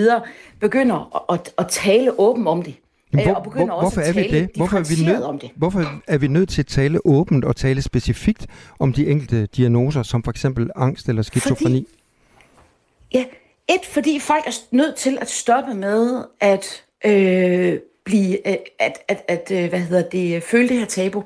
[0.59, 2.75] begynder at, at, at tale åbent om det.
[3.13, 4.49] Jamen, hvor, og begynder hvor, også hvorfor at tale er vi det?
[4.55, 5.51] Hvorfor er vi, nød, om det.
[5.55, 8.47] hvorfor er vi nødt til at tale åbent og tale specifikt
[8.79, 11.85] om de enkelte diagnoser, som for eksempel angst eller skizofreni?
[11.85, 13.25] Fordi, ja,
[13.67, 19.21] et, fordi folk er nødt til at stoppe med at øh, blive, øh, at, at,
[19.27, 21.23] at, øh, hvad hedder det, føle det her tabu.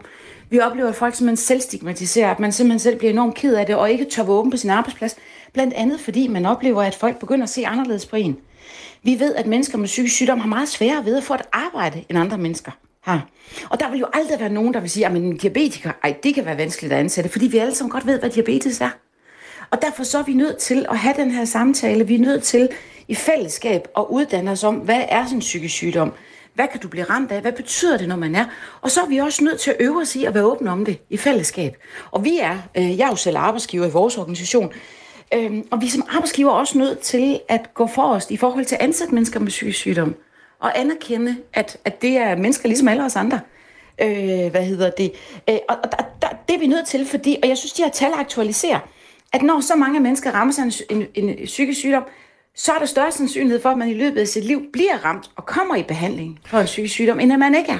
[0.53, 3.65] Vi oplever, at folk simpelthen selv stigmatiserer, at man simpelthen selv bliver enormt ked af
[3.65, 5.15] det, og ikke tør åben på sin arbejdsplads.
[5.53, 8.37] Blandt andet fordi man oplever, at folk begynder at se anderledes på en.
[9.03, 12.03] Vi ved, at mennesker med psykisk sygdom har meget sværere ved at få et arbejde,
[12.09, 13.29] end andre mennesker har.
[13.69, 16.35] Og der vil jo aldrig være nogen, der vil sige, at en diabetiker, ej, det
[16.35, 18.89] kan være vanskeligt at ansætte, fordi vi alle sammen godt ved, hvad diabetes er.
[19.71, 22.07] Og derfor så er vi nødt til at have den her samtale.
[22.07, 22.69] Vi er nødt til
[23.07, 26.13] i fællesskab at uddanne os om, hvad er sådan en psykisk sygdom?
[26.53, 27.41] Hvad kan du blive ramt af?
[27.41, 28.45] Hvad betyder det, når man er?
[28.81, 30.85] Og så er vi også nødt til at øve os i at være åbne om
[30.85, 31.77] det i fællesskab.
[32.11, 34.73] Og vi er, øh, jeg er jo selv arbejdsgiver i vores organisation,
[35.33, 38.75] øh, og vi som arbejdsgiver er også nødt til at gå forrest i forhold til
[38.75, 40.15] at ansætte mennesker med psykisk sygdom.
[40.59, 43.39] Og anerkende, at, at det er mennesker ligesom alle os andre.
[44.01, 45.11] Øh, hvad hedder det?
[45.49, 47.83] Øh, og og der, der, det er vi nødt til, fordi, og jeg synes, de
[47.83, 48.79] her tal aktualiserer,
[49.33, 52.03] at når så mange mennesker rammer sig en, en, en psykisk sygdom,
[52.55, 55.31] så er der større sandsynlighed for, at man i løbet af sit liv bliver ramt
[55.35, 57.79] og kommer i behandling for en psykisk sygdom, end at man ikke er.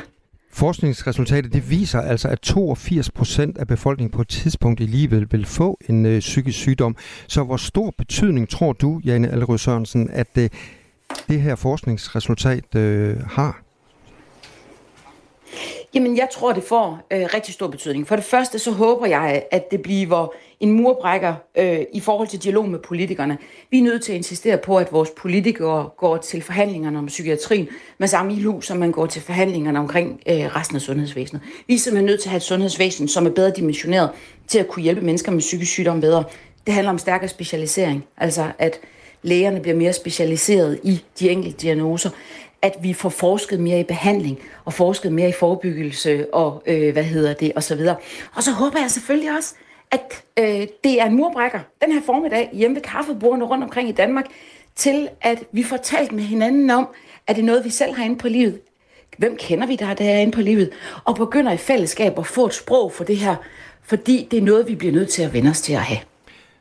[0.54, 5.46] Forskningsresultatet det viser altså, at 82 procent af befolkningen på et tidspunkt i livet vil
[5.46, 6.96] få en øh, psykisk sygdom.
[7.28, 10.50] Så hvor stor betydning tror du, Jane Allerød Sørensen, at øh,
[11.28, 13.63] det her forskningsresultat øh, har?
[15.94, 18.08] Jamen, jeg tror, det får øh, rigtig stor betydning.
[18.08, 20.28] For det første, så håber jeg, at det bliver
[20.60, 23.38] en murbrækker øh, i forhold til dialog med politikerne.
[23.72, 27.68] Vi er nødt til at insistere på, at vores politikere går til forhandlingerne om psykiatrien
[27.98, 31.42] med samme ilu, som man går til forhandlingerne omkring øh, resten af sundhedsvæsenet.
[31.68, 34.10] Vi er simpelthen nødt til at have et sundhedsvæsen, som er bedre dimensioneret
[34.48, 36.24] til at kunne hjælpe mennesker med psykisk sygdom bedre.
[36.66, 38.80] Det handler om stærkere specialisering, altså at
[39.22, 42.10] lægerne bliver mere specialiseret i de enkelte diagnoser
[42.64, 47.04] at vi får forsket mere i behandling og forsket mere i forebyggelse og øh, hvad
[47.04, 47.96] hedder det og så videre.
[48.36, 49.56] Og så håber jeg selvfølgelig også,
[49.92, 53.92] at øh, det er en murbrækker den her formiddag hjemme ved kaffebordene rundt omkring i
[53.92, 54.26] Danmark,
[54.76, 56.88] til at vi får talt med hinanden om,
[57.28, 58.60] at det er noget, vi selv har inde på livet.
[59.18, 60.70] Hvem kender vi, der har det her inde på livet?
[61.04, 63.36] Og begynder i fællesskab at få et sprog for det her,
[63.84, 66.00] fordi det er noget, vi bliver nødt til at vende os til at have.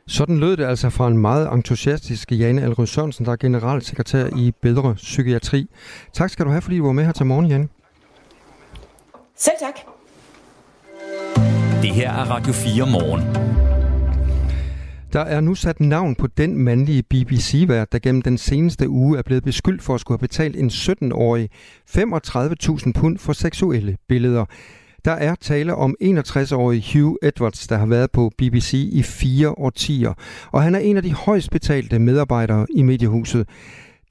[0.07, 4.51] Sådan lød det altså fra en meget entusiastisk Jane Alrød Sørensen, der er generalsekretær i
[4.61, 5.67] Bedre Psykiatri.
[6.13, 7.67] Tak skal du have, fordi du var med her til morgen, Jane.
[9.37, 9.73] Selv tak.
[11.81, 13.53] Det her er Radio 4 morgen.
[15.13, 19.21] Der er nu sat navn på den mandlige BBC-vært, der gennem den seneste uge er
[19.21, 21.49] blevet beskyldt for at skulle have betalt en 17-årig
[21.89, 24.45] 35.000 pund for seksuelle billeder.
[25.05, 30.13] Der er tale om 61-årig Hugh Edwards, der har været på BBC i fire årtier,
[30.51, 33.49] og han er en af de højst betalte medarbejdere i mediehuset.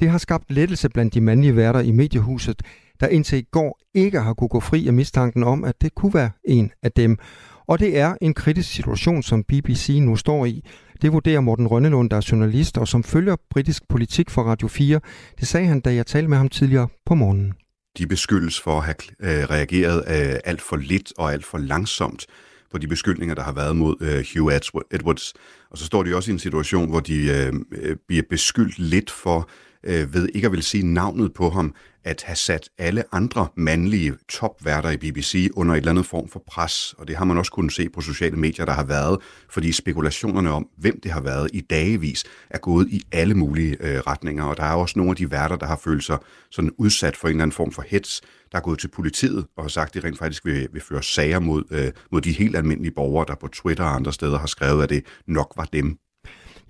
[0.00, 2.62] Det har skabt lettelse blandt de mandlige værter i mediehuset,
[3.00, 6.14] der indtil i går ikke har kunne gå fri af mistanken om, at det kunne
[6.14, 7.18] være en af dem.
[7.66, 10.64] Og det er en kritisk situation, som BBC nu står i.
[11.02, 15.00] Det vurderer Morten Rønnelund, der er journalist og som følger britisk politik for Radio 4.
[15.40, 17.52] Det sagde han, da jeg talte med ham tidligere på morgenen.
[17.98, 22.26] De beskyldes for at have øh, reageret øh, alt for lidt og alt for langsomt
[22.70, 24.54] på de beskyldninger, der har været mod øh, Hugh
[24.90, 25.34] Edwards.
[25.70, 29.10] Og så står de også i en situation, hvor de øh, øh bliver beskyldt lidt
[29.10, 29.48] for
[29.84, 31.74] øh, ved ikke at vil sige navnet på ham,
[32.04, 36.42] at have sat alle andre mandlige topværter i BBC under et eller andet form for
[36.46, 36.94] pres.
[36.98, 39.18] Og det har man også kunnet se på sociale medier, der har været,
[39.50, 43.98] fordi spekulationerne om, hvem det har været i dagevis, er gået i alle mulige øh,
[43.98, 44.44] retninger.
[44.44, 46.18] Og der er også nogle af de værter, der har følt sig
[46.50, 48.20] sådan udsat for en eller anden form for hets,
[48.52, 51.02] der er gået til politiet og har sagt, at de rent faktisk vil, vil føre
[51.02, 54.46] sager mod, øh, mod de helt almindelige borgere, der på Twitter og andre steder har
[54.46, 55.98] skrevet, at det nok var dem,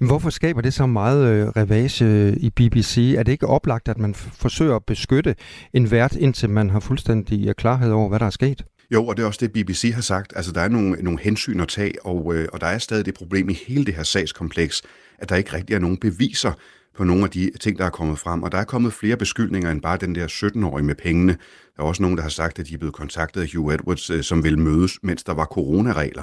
[0.06, 3.14] Hvorfor skaber det så meget øh, revage øh, i BBC?
[3.18, 5.34] Er det ikke oplagt, at man forsøger at beskytte
[5.72, 8.64] en vært, indtil man har fuldstændig øh, klarhed over, hvad der er sket?
[8.92, 10.32] Jo, og det er også det, BBC har sagt.
[10.36, 13.14] Altså, der er nogle, nogle hensyn at tage, og, øh, og der er stadig det
[13.14, 14.82] problem i hele det her sagskompleks,
[15.18, 16.52] at der ikke rigtig er nogen beviser
[16.96, 18.42] på nogle af de ting, der er kommet frem.
[18.42, 21.32] Og der er kommet flere beskyldninger end bare den der 17-årige med pengene.
[21.76, 24.10] Der er også nogen, der har sagt, at de er blevet kontaktet af Hugh Edwards,
[24.10, 26.22] øh, som ville mødes, mens der var coronaregler.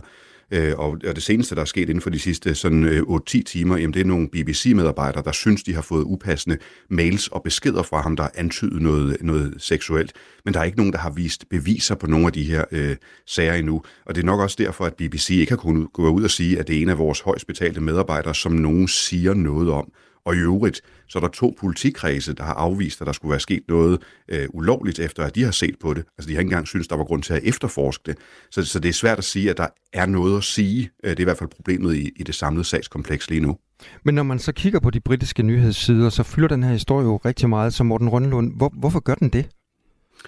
[0.52, 3.78] Øh, og det seneste, der er sket inden for de sidste sådan øh, 8-10 timer,
[3.78, 6.58] jamen det er nogle BBC-medarbejdere, der synes, de har fået upassende
[6.90, 10.14] mails og beskeder fra ham, der antyder noget, noget seksuelt.
[10.46, 12.96] Men der er ikke nogen, der har vist beviser på nogle af de her øh,
[13.28, 13.82] sager endnu.
[14.06, 16.60] Og det er nok også derfor, at BBC ikke har kunnet gå ud og sige,
[16.60, 19.92] at det er en af vores højst betalte medarbejdere, som nogen siger noget om
[20.26, 23.40] Og i øvrigt, så er der to politikredse, der har afvist, at der skulle være
[23.40, 26.06] sket noget øh, ulovligt, efter at de har set på det.
[26.18, 28.18] Altså, de har ikke engang synes, der var grund til at efterforske det.
[28.52, 30.90] Så, så det er svært at sige, at der er noget at sige.
[31.04, 33.58] Øh, det er i hvert fald problemet i, i det samlede sagskompleks lige nu.
[34.06, 37.18] Men når man så kigger på de britiske nyhedssider, så fylder den her historie jo
[37.26, 38.54] rigtig meget, som Morten Rønlund.
[38.58, 39.50] Hvor, hvorfor gør den det?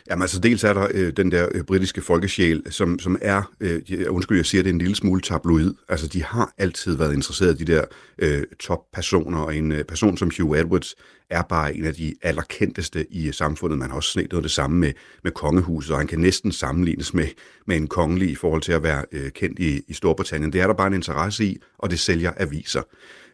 [0.09, 3.81] Jamen altså, dels er der øh, den der øh, britiske folkesjæl, som, som er, øh,
[3.91, 5.73] øh, undskyld, jeg siger det, en lille smule tabloid.
[5.89, 7.85] Altså, de har altid været interesseret i de der
[8.19, 10.95] øh, toppersoner, og en øh, person som Hugh Edwards
[11.29, 13.79] er bare en af de allerkendteste i øh, samfundet.
[13.79, 17.13] Man har også set noget det samme med, med kongehuset, og han kan næsten sammenlignes
[17.13, 17.27] med,
[17.67, 20.53] med en kongelig i forhold til at være øh, kendt i, i Storbritannien.
[20.53, 22.81] Det er der bare en interesse i, og det sælger aviser.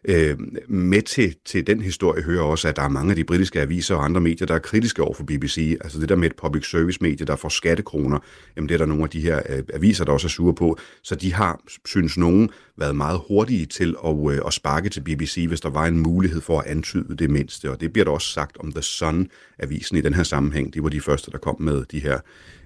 [0.06, 0.38] Øh,
[0.68, 3.96] med til, til den historie hører også, at der er mange af de britiske aviser
[3.96, 5.78] og andre medier, der er kritiske over for BBC.
[5.82, 8.20] Altså det der med et public service medie, der får skattekroner,
[8.56, 10.78] jamen det er der nogle af de her øh, aviser, der også er sure på.
[11.04, 15.46] Så de har, synes nogen, været meget hurtige til at, øh, at sparke til BBC,
[15.48, 17.72] hvis der var en mulighed for at antyde det mindste.
[17.72, 20.74] Og det bliver der også sagt om The Sun-avisen i den her sammenhæng.
[20.74, 22.20] De var de første, der kom med de her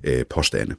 [0.04, 0.76] øh, påstande.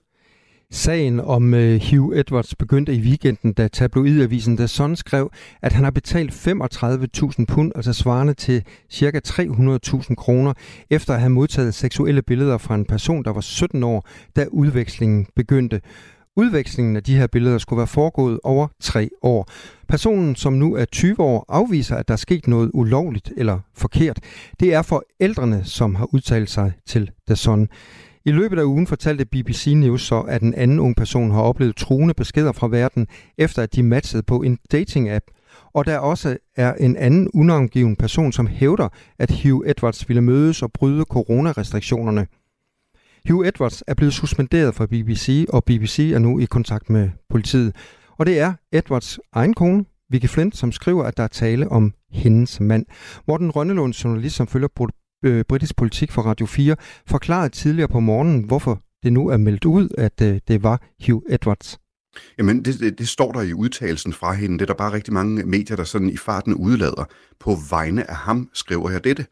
[0.74, 5.30] Sagen om øh, Hugh Edwards begyndte i weekenden, da tabloidavisen The Sun skrev,
[5.62, 9.20] at han har betalt 35.000 pund, altså svarende til ca.
[9.28, 10.52] 300.000 kroner,
[10.90, 15.26] efter at have modtaget seksuelle billeder fra en person, der var 17 år, da udvekslingen
[15.36, 15.80] begyndte.
[16.36, 19.48] Udvekslingen af de her billeder skulle være foregået over tre år.
[19.88, 24.18] Personen, som nu er 20 år, afviser, at der er sket noget ulovligt eller forkert.
[24.60, 27.68] Det er forældrene, som har udtalt sig til The Sun.
[28.24, 31.76] I løbet af ugen fortalte BBC News så, at en anden ung person har oplevet
[31.76, 33.06] truende beskeder fra verden,
[33.38, 35.24] efter at de matchede på en dating-app.
[35.74, 40.62] Og der også er en anden unangiven person, som hævder, at Hugh Edwards ville mødes
[40.62, 42.26] og bryde coronarestriktionerne.
[43.28, 47.76] Hugh Edwards er blevet suspenderet fra BBC, og BBC er nu i kontakt med politiet.
[48.18, 51.92] Og det er Edwards egen kone, Vicky Flint, som skriver, at der er tale om
[52.10, 52.86] hendes mand.
[53.28, 54.68] Morten Rønnelund, journalist, som følger
[55.22, 59.64] øh, britisk politik for Radio 4, forklarede tidligere på morgenen, hvorfor det nu er meldt
[59.64, 61.78] ud, at øh, det var Hugh Edwards.
[62.38, 64.58] Jamen, det, det, det står der i udtalelsen fra hende.
[64.58, 67.04] Det er der bare rigtig mange medier, der sådan i farten udlader.
[67.40, 69.26] På vegne af ham skriver jeg dette.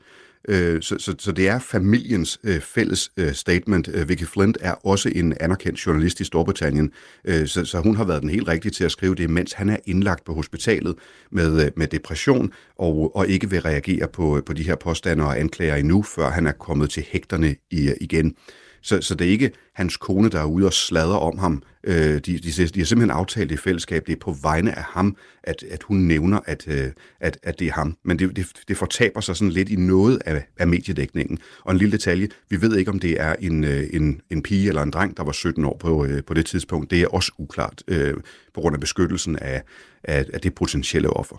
[0.49, 3.89] Øh, så, så, så det er familiens øh, fælles øh, statement.
[3.93, 6.93] Øh, Vicky Flint er også en anerkendt journalist i Storbritannien,
[7.25, 9.69] øh, så, så hun har været den helt rigtige til at skrive det, mens han
[9.69, 10.95] er indlagt på hospitalet
[11.31, 15.41] med, øh, med depression og, og ikke vil reagere på, på de her påstande og
[15.41, 18.35] anklager endnu, før han er kommet til hægterne i, øh, igen.
[18.83, 21.63] Så, så det er ikke hans kone, der er ude og sladrer om ham.
[21.85, 25.17] Øh, de, de, de har simpelthen aftalt i fællesskab, det er på vegne af ham,
[25.43, 27.97] at, at hun nævner, at, øh, at, at det er ham.
[28.05, 31.39] Men det, det, det fortaber sig sådan lidt i noget af, af mediedækningen.
[31.65, 34.69] Og en lille detalje, vi ved ikke, om det er en, øh, en, en pige
[34.69, 36.91] eller en dreng, der var 17 år på, øh, på det tidspunkt.
[36.91, 38.15] Det er også uklart øh,
[38.55, 39.63] på grund af beskyttelsen af,
[40.05, 41.37] af, af det potentielle offer.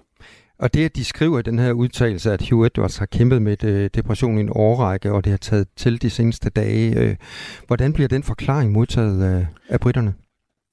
[0.61, 3.63] Og det, at de skriver i den her udtalelse, at Hugh Edwards har kæmpet med
[3.63, 7.15] øh, depression i en årrække, og det har taget til de seneste dage, øh,
[7.67, 10.13] hvordan bliver den forklaring modtaget øh, af, af britterne?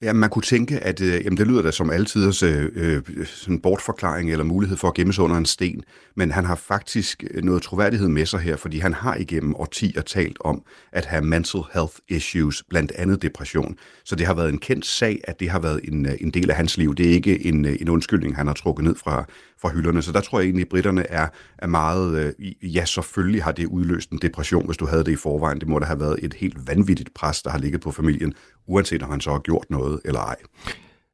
[0.01, 3.59] Ja, man kunne tænke, at øh, jamen, det lyder da som altid øh, øh, sådan
[3.59, 5.83] bortforklaring eller mulighed for at gemme sig under en sten,
[6.15, 10.01] men han har faktisk øh, noget troværdighed med sig her, fordi han har igennem årtier
[10.01, 13.75] talt om at have mental health issues, blandt andet depression.
[14.05, 16.55] Så det har været en kendt sag, at det har været en, en del af
[16.55, 16.95] hans liv.
[16.95, 19.25] Det er ikke en, en undskyldning, han har trukket ned fra,
[19.61, 20.01] fra hylderne.
[20.01, 23.65] Så der tror jeg egentlig, at britterne er, er meget, øh, ja selvfølgelig har det
[23.65, 25.59] udløst en depression, hvis du havde det i forvejen.
[25.59, 28.33] Det må da have været et helt vanvittigt pres, der har ligget på familien,
[28.67, 30.35] uanset om han så har gjort noget eller ej.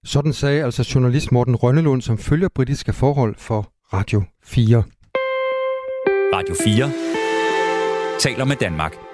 [0.03, 4.83] Sådan sagde altså journalist Morten Rønnelund, som følger britiske forhold for Radio 4.
[6.33, 6.91] Radio 4
[8.19, 9.04] taler med Danmark.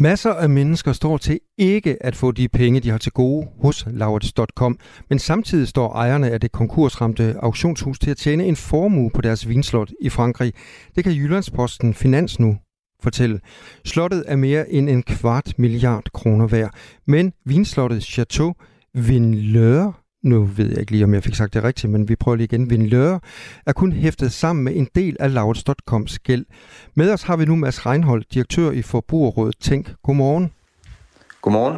[0.00, 3.86] Masser af mennesker står til ikke at få de penge, de har til gode hos
[3.90, 4.78] Laurits.com,
[5.08, 9.48] men samtidig står ejerne af det konkursramte auktionshus til at tjene en formue på deres
[9.48, 10.52] vinslot i Frankrig.
[10.96, 12.56] Det kan Jyllandsposten Finans nu
[13.02, 13.40] fortælle.
[13.84, 16.74] Slottet er mere end en kvart milliard kroner værd,
[17.06, 18.54] men vinslottet Chateau
[18.94, 22.36] Vinleur nu ved jeg ikke lige, om jeg fik sagt det rigtigt, men vi prøver
[22.36, 22.70] lige igen.
[22.70, 23.20] Vinløre
[23.66, 26.44] er kun hæftet sammen med en del af Lauts.coms gæld.
[26.94, 29.94] Med os har vi nu Mads Reinhold, direktør i Forbrugerrådet Tænk.
[30.02, 30.52] Godmorgen.
[31.42, 31.76] Godmorgen.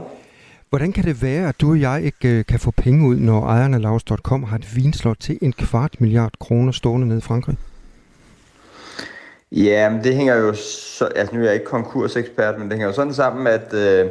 [0.68, 3.47] Hvordan kan det være, at du og jeg ikke øh, kan få penge ud, når
[3.47, 7.57] ejerne af Lauts.com har et vinslot til en kvart milliard kroner stående nede i Frankrig?
[9.53, 10.55] Ja, men det hænger jo...
[10.55, 13.74] Så, altså nu er jeg ikke konkursekspert, men det hænger jo sådan sammen, at...
[13.74, 14.11] Øh,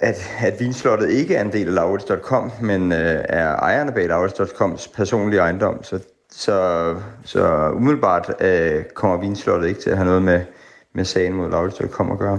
[0.00, 4.88] at, at vinslottet ikke er en del af Laurits.com, men øh, er ejerne bag Laurits.coms
[4.88, 5.82] personlige ejendom.
[5.82, 6.94] Så, så,
[7.24, 10.40] så umiddelbart øh, kommer vinslottet ikke til at have noget med,
[10.94, 12.38] med sagen mod Laurits.com at gøre.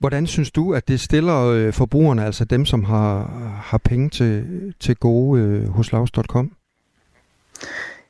[0.00, 3.30] Hvordan synes du, at det stiller øh, forbrugerne, altså dem, som har,
[3.62, 4.44] har penge til,
[4.80, 6.52] til gode øh, hos Laurits.com?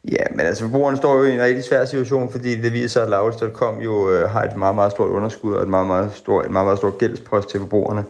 [0.04, 3.02] Ja, men altså forbrugerne står jo i en rigtig svær situation, fordi det viser sig,
[3.02, 6.44] at Laurits.com jo øh, har et meget, meget stort underskud og et meget, meget stort,
[6.44, 8.04] et meget, meget stort gældspost til forbrugerne.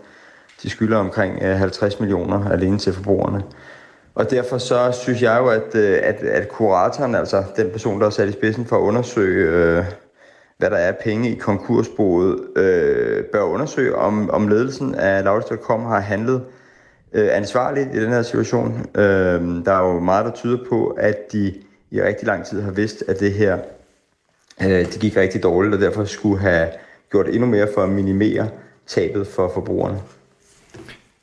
[0.63, 3.43] De skylder omkring øh, 50 millioner alene til forbrugerne.
[4.15, 8.07] Og derfor så synes jeg jo, at, øh, at, at kuratoren, altså den person, der
[8.07, 9.85] er sat i spidsen for at undersøge, øh,
[10.59, 16.01] hvad der er penge i konkursboet, øh, bør undersøge, om, om ledelsen af Laurits.com har
[16.01, 16.43] handlet
[17.13, 18.87] øh, ansvarligt i den her situation.
[18.95, 21.55] Øh, der er jo meget, der tyder på, at de
[21.91, 23.59] i rigtig lang tid har vidst, at det her
[24.63, 26.69] øh, det gik rigtig dårligt, og derfor skulle have
[27.11, 28.49] gjort endnu mere for at minimere
[28.87, 30.01] tabet for forbrugerne.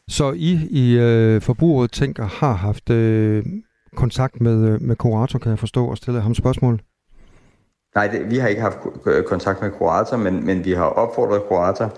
[0.09, 3.45] Så I i øh, Forbrugerrådet Tænker har haft øh,
[3.95, 6.81] kontakt med, øh, med kurator, kan jeg forstå, og stillet ham spørgsmål?
[7.95, 8.77] Nej, det, vi har ikke haft
[9.25, 11.93] kontakt med kurator, men, men vi har opfordret kurator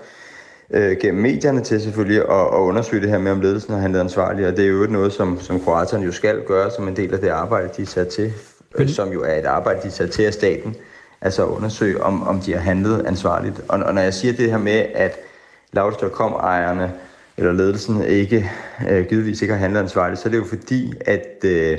[0.70, 4.00] øh, gennem medierne til selvfølgelig at, at undersøge det her med, om ledelsen har handlet
[4.00, 7.14] ansvarligt, og det er jo noget, som, som kuratoren jo skal gøre som en del
[7.14, 8.32] af det arbejde, de er sat til,
[8.78, 10.76] øh, som jo er et arbejde, de er sat til af staten,
[11.20, 13.60] altså at undersøge, om, om de har handlet ansvarligt.
[13.68, 15.16] Og, og når jeg siger det her med, at
[15.72, 16.92] Laurits.com-ejerne
[17.40, 18.50] eller ledelsen ikke,
[18.90, 21.78] øh, givetvis ikke har handlet ansvarligt, så er det jo fordi, at, øh,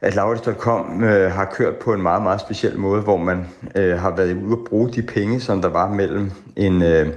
[0.00, 3.46] at Laurits.com øh, har kørt på en meget, meget speciel måde, hvor man
[3.76, 7.08] øh, har været ude at bruge de penge, som der var mellem en, øh,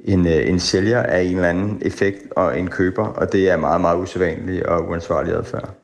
[0.00, 3.56] en, øh, en sælger af en eller anden effekt og en køber, og det er
[3.56, 5.74] meget, meget usædvanligt og uansvarligt adfærd.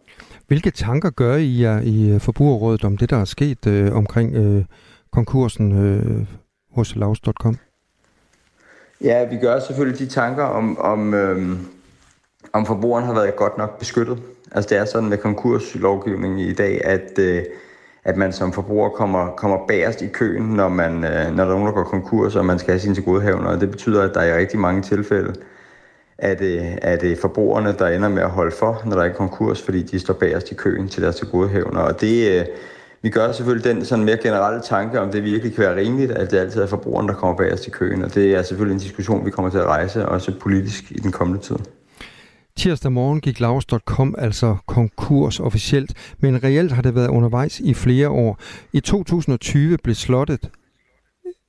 [0.47, 4.35] Hvilke tanker gør I jer i øh, Forbrugerrådet om det, der er sket øh, omkring
[4.35, 4.65] øh,
[5.13, 6.27] konkursen øh,
[6.75, 7.57] hos Laus.com?
[9.05, 11.59] Ja, vi gør selvfølgelig de tanker om, om, øhm,
[12.53, 14.19] om forbrugeren har været godt nok beskyttet.
[14.53, 17.43] Altså det er sådan med konkurslovgivningen i dag, at, øh,
[18.05, 21.59] at man som forbruger kommer, kommer bagerst i køen, når, man, øh, når der er
[21.59, 23.51] nogen, der går konkurs, og man skal have sine tilgodehavner.
[23.51, 25.35] Og det betyder, at der er i rigtig mange tilfælde,
[26.19, 29.63] at det, er det forbrugerne, der ender med at holde for, når der er konkurs,
[29.63, 31.81] fordi de står bagerst i køen til deres tilgodehavner.
[31.81, 32.47] Og det, øh,
[33.03, 36.31] vi gør selvfølgelig den sådan mere generelle tanke, om det virkelig kan være rimeligt, at
[36.31, 38.03] det altid er forbrugeren, der kommer bag os til køen.
[38.03, 41.13] Og det er selvfølgelig en diskussion, vi kommer til at rejse, også politisk i den
[41.13, 41.57] kommende tid.
[42.57, 48.09] Tirsdag morgen gik Laus.com altså konkurs officielt, men reelt har det været undervejs i flere
[48.09, 48.39] år.
[48.73, 50.51] I 2020 blev slottet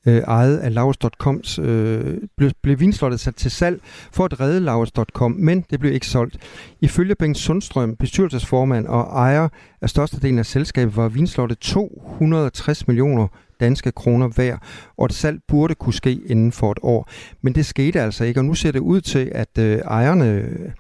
[0.06, 3.82] øh, ejet af Laus.coms, øh, blev, blev vinslottet sat til salg
[4.12, 6.38] for at redde Laus.com, men det blev ikke solgt.
[6.82, 9.50] Ifølge Bengt Sundstrøm, bestyrelsesformand og ejer
[9.82, 13.28] af størstedelen af selskabet, var vinslottet 260 millioner
[13.60, 14.62] danske kroner værd,
[14.98, 17.10] og et salg burde kunne ske inden for et år.
[17.42, 20.72] Men det skete altså ikke, og nu ser det ud til, at øh, ejerne øh,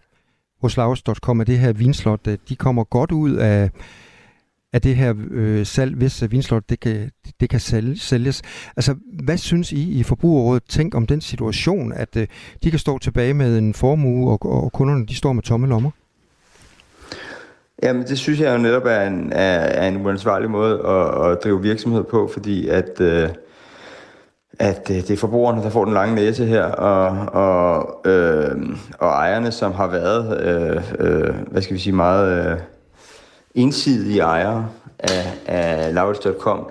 [0.61, 3.69] hos Laus.com af det her vinslot, øh, de kommer godt ud af
[4.73, 8.41] at det her øh, salg, hvis øh, vinslot det kan, det kan sælges.
[8.75, 12.27] Altså, hvad synes I i Forbrugerrådet tænk om den situation, at øh,
[12.63, 15.91] de kan stå tilbage med en formue, og, og kunderne de står med tomme lommer?
[17.83, 21.43] Jamen, det synes jeg jo netop er en, er, er en uansvarlig måde at, at
[21.43, 23.29] drive virksomhed på, fordi at, øh,
[24.59, 28.51] at øh, det er forbrugerne, der får den lange næse her, og, og, øh,
[28.99, 32.51] og ejerne, som har været, øh, øh, hvad skal vi sige, meget...
[32.51, 32.59] Øh,
[33.55, 36.67] Ensidige ejere af, af Laurits.com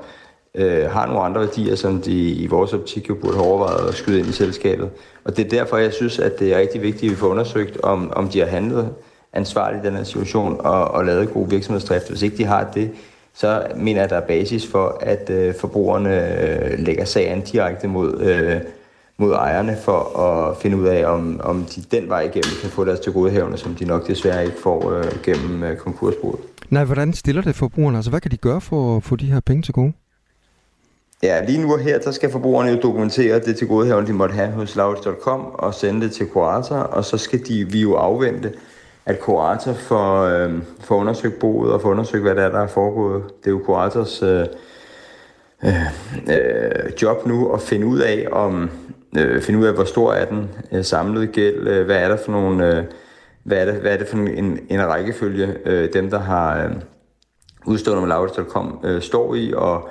[0.54, 3.94] øh, har nogle andre værdier, som de i vores optik jo burde have overvejet at
[3.94, 4.90] skyde ind i selskabet.
[5.24, 7.80] Og det er derfor, jeg synes, at det er rigtig vigtigt, at vi får undersøgt,
[7.80, 8.88] om, om de har handlet
[9.32, 12.08] ansvarligt i den her situation og, og lavet god virksomhedsdrift.
[12.08, 12.90] Hvis ikke de har det,
[13.34, 17.88] så mener jeg, at der er basis for, at øh, forbrugerne øh, lægger sagen direkte
[17.88, 18.60] mod, øh,
[19.20, 22.84] mod ejerne for at finde ud af, om, om de den vej igennem kan få
[22.84, 26.40] deres tilgodehavende, som de nok desværre ikke får øh, gennem øh, konkursbruget.
[26.70, 27.98] Nej, hvordan stiller det forbrugerne?
[27.98, 29.92] Altså, hvad kan de gøre for at få de her penge til gode?
[31.22, 34.34] Ja, lige nu og her, der skal forbrugerne jo dokumentere det til godehaven, de måtte
[34.34, 38.52] have hos Laurits.com og sende det til Kurator, og så skal de, vi jo afvente,
[39.06, 42.66] at Kurator får, øh, får undersøgt boet og får undersøgt, hvad der er, der er
[42.66, 43.22] foregået.
[43.40, 44.46] Det er jo Kurators øh,
[45.64, 45.86] øh,
[46.28, 48.70] øh, job nu at finde ud af, om
[49.18, 52.16] øh, finde ud af, hvor stor er den øh, samlede gæld, øh, hvad er der
[52.24, 52.76] for nogle...
[52.76, 52.84] Øh,
[53.44, 56.70] hvad er det, hvad er det for en, en rækkefølge, øh, dem der har øh,
[57.66, 59.88] udstående med Laurits.com øh, står i, og,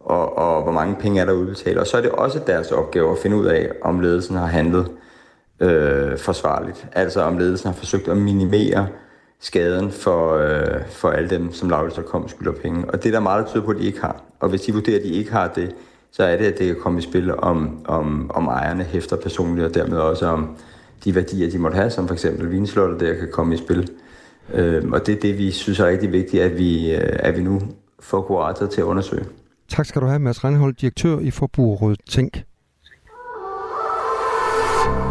[0.00, 1.78] og, og hvor mange penge er der udbetalt.
[1.78, 4.90] Og så er det også deres opgave at finde ud af, om ledelsen har handlet
[5.60, 6.86] øh, forsvarligt.
[6.92, 8.88] Altså om ledelsen har forsøgt at minimere
[9.40, 12.84] skaden for, øh, for alle dem, som Laurits.com skylder penge.
[12.88, 14.22] Og det er der meget, der tyder på, at de ikke har.
[14.40, 15.74] Og hvis de vurderer, at de ikke har det,
[16.12, 19.66] så er det, at det kan komme i spil om, om, om ejerne hæfter personligt,
[19.66, 20.56] og dermed også om,
[21.04, 23.90] de værdier, de måtte have, som for eksempel vinslottet, der kan komme i spil.
[24.54, 27.42] Øh, og det er det, vi synes er rigtig vigtigt, at vi, øh, at vi
[27.42, 27.60] nu
[28.00, 29.24] får kurator til at undersøge.
[29.68, 32.42] Tak skal du have, Mads Reinhold, direktør i Forbrugerrådet Tænk.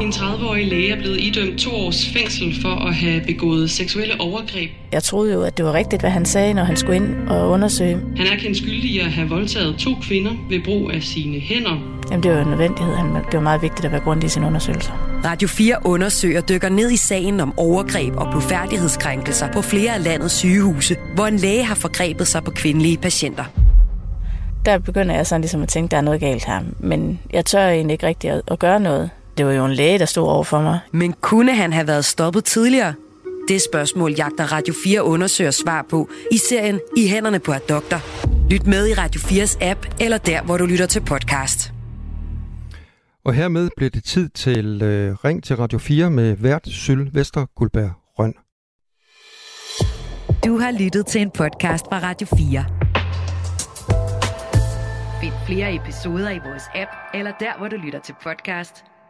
[0.02, 4.70] En 30-årig læge er blevet idømt to års fængsel for at have begået seksuelle overgreb.
[4.92, 7.50] Jeg troede jo, at det var rigtigt, hvad han sagde, når han skulle ind og
[7.50, 8.00] undersøge.
[8.18, 12.00] Han er kendt skyldig i at have voldtaget to kvinder ved brug af sine hænder.
[12.12, 12.94] Jamen, det var en nødvendighed.
[13.26, 14.92] Det var meget vigtigt at være grundig i sin undersøgelse.
[15.26, 20.34] Radio 4 undersøger dykker ned i sagen om overgreb og blodfærdighedskrænkelser på flere af landets
[20.34, 23.44] sygehuse, hvor en læge har forgrebet sig på kvindelige patienter.
[24.66, 26.60] Der begynder jeg sådan ligesom at tænke, at der er noget galt her.
[26.80, 29.10] Men jeg tør egentlig ikke rigtig at, at gøre noget.
[29.40, 30.80] Det var jo en læge, der stod over for mig.
[30.92, 32.94] Men kunne han have været stoppet tidligere?
[33.48, 37.98] Det spørgsmål jagter Radio 4 undersøger svar på i serien I hænderne på et doktor.
[38.52, 41.74] Lyt med i Radio 4's app eller der, hvor du lytter til podcast.
[43.26, 47.46] Og hermed bliver det tid til øh, Ring til Radio 4 med vært Syl Vester
[47.56, 48.34] Guldberg Røn.
[50.46, 52.66] Du har lyttet til en podcast fra Radio 4.
[55.22, 58.89] Find flere episoder i vores app, eller der, hvor du lytter til podcast.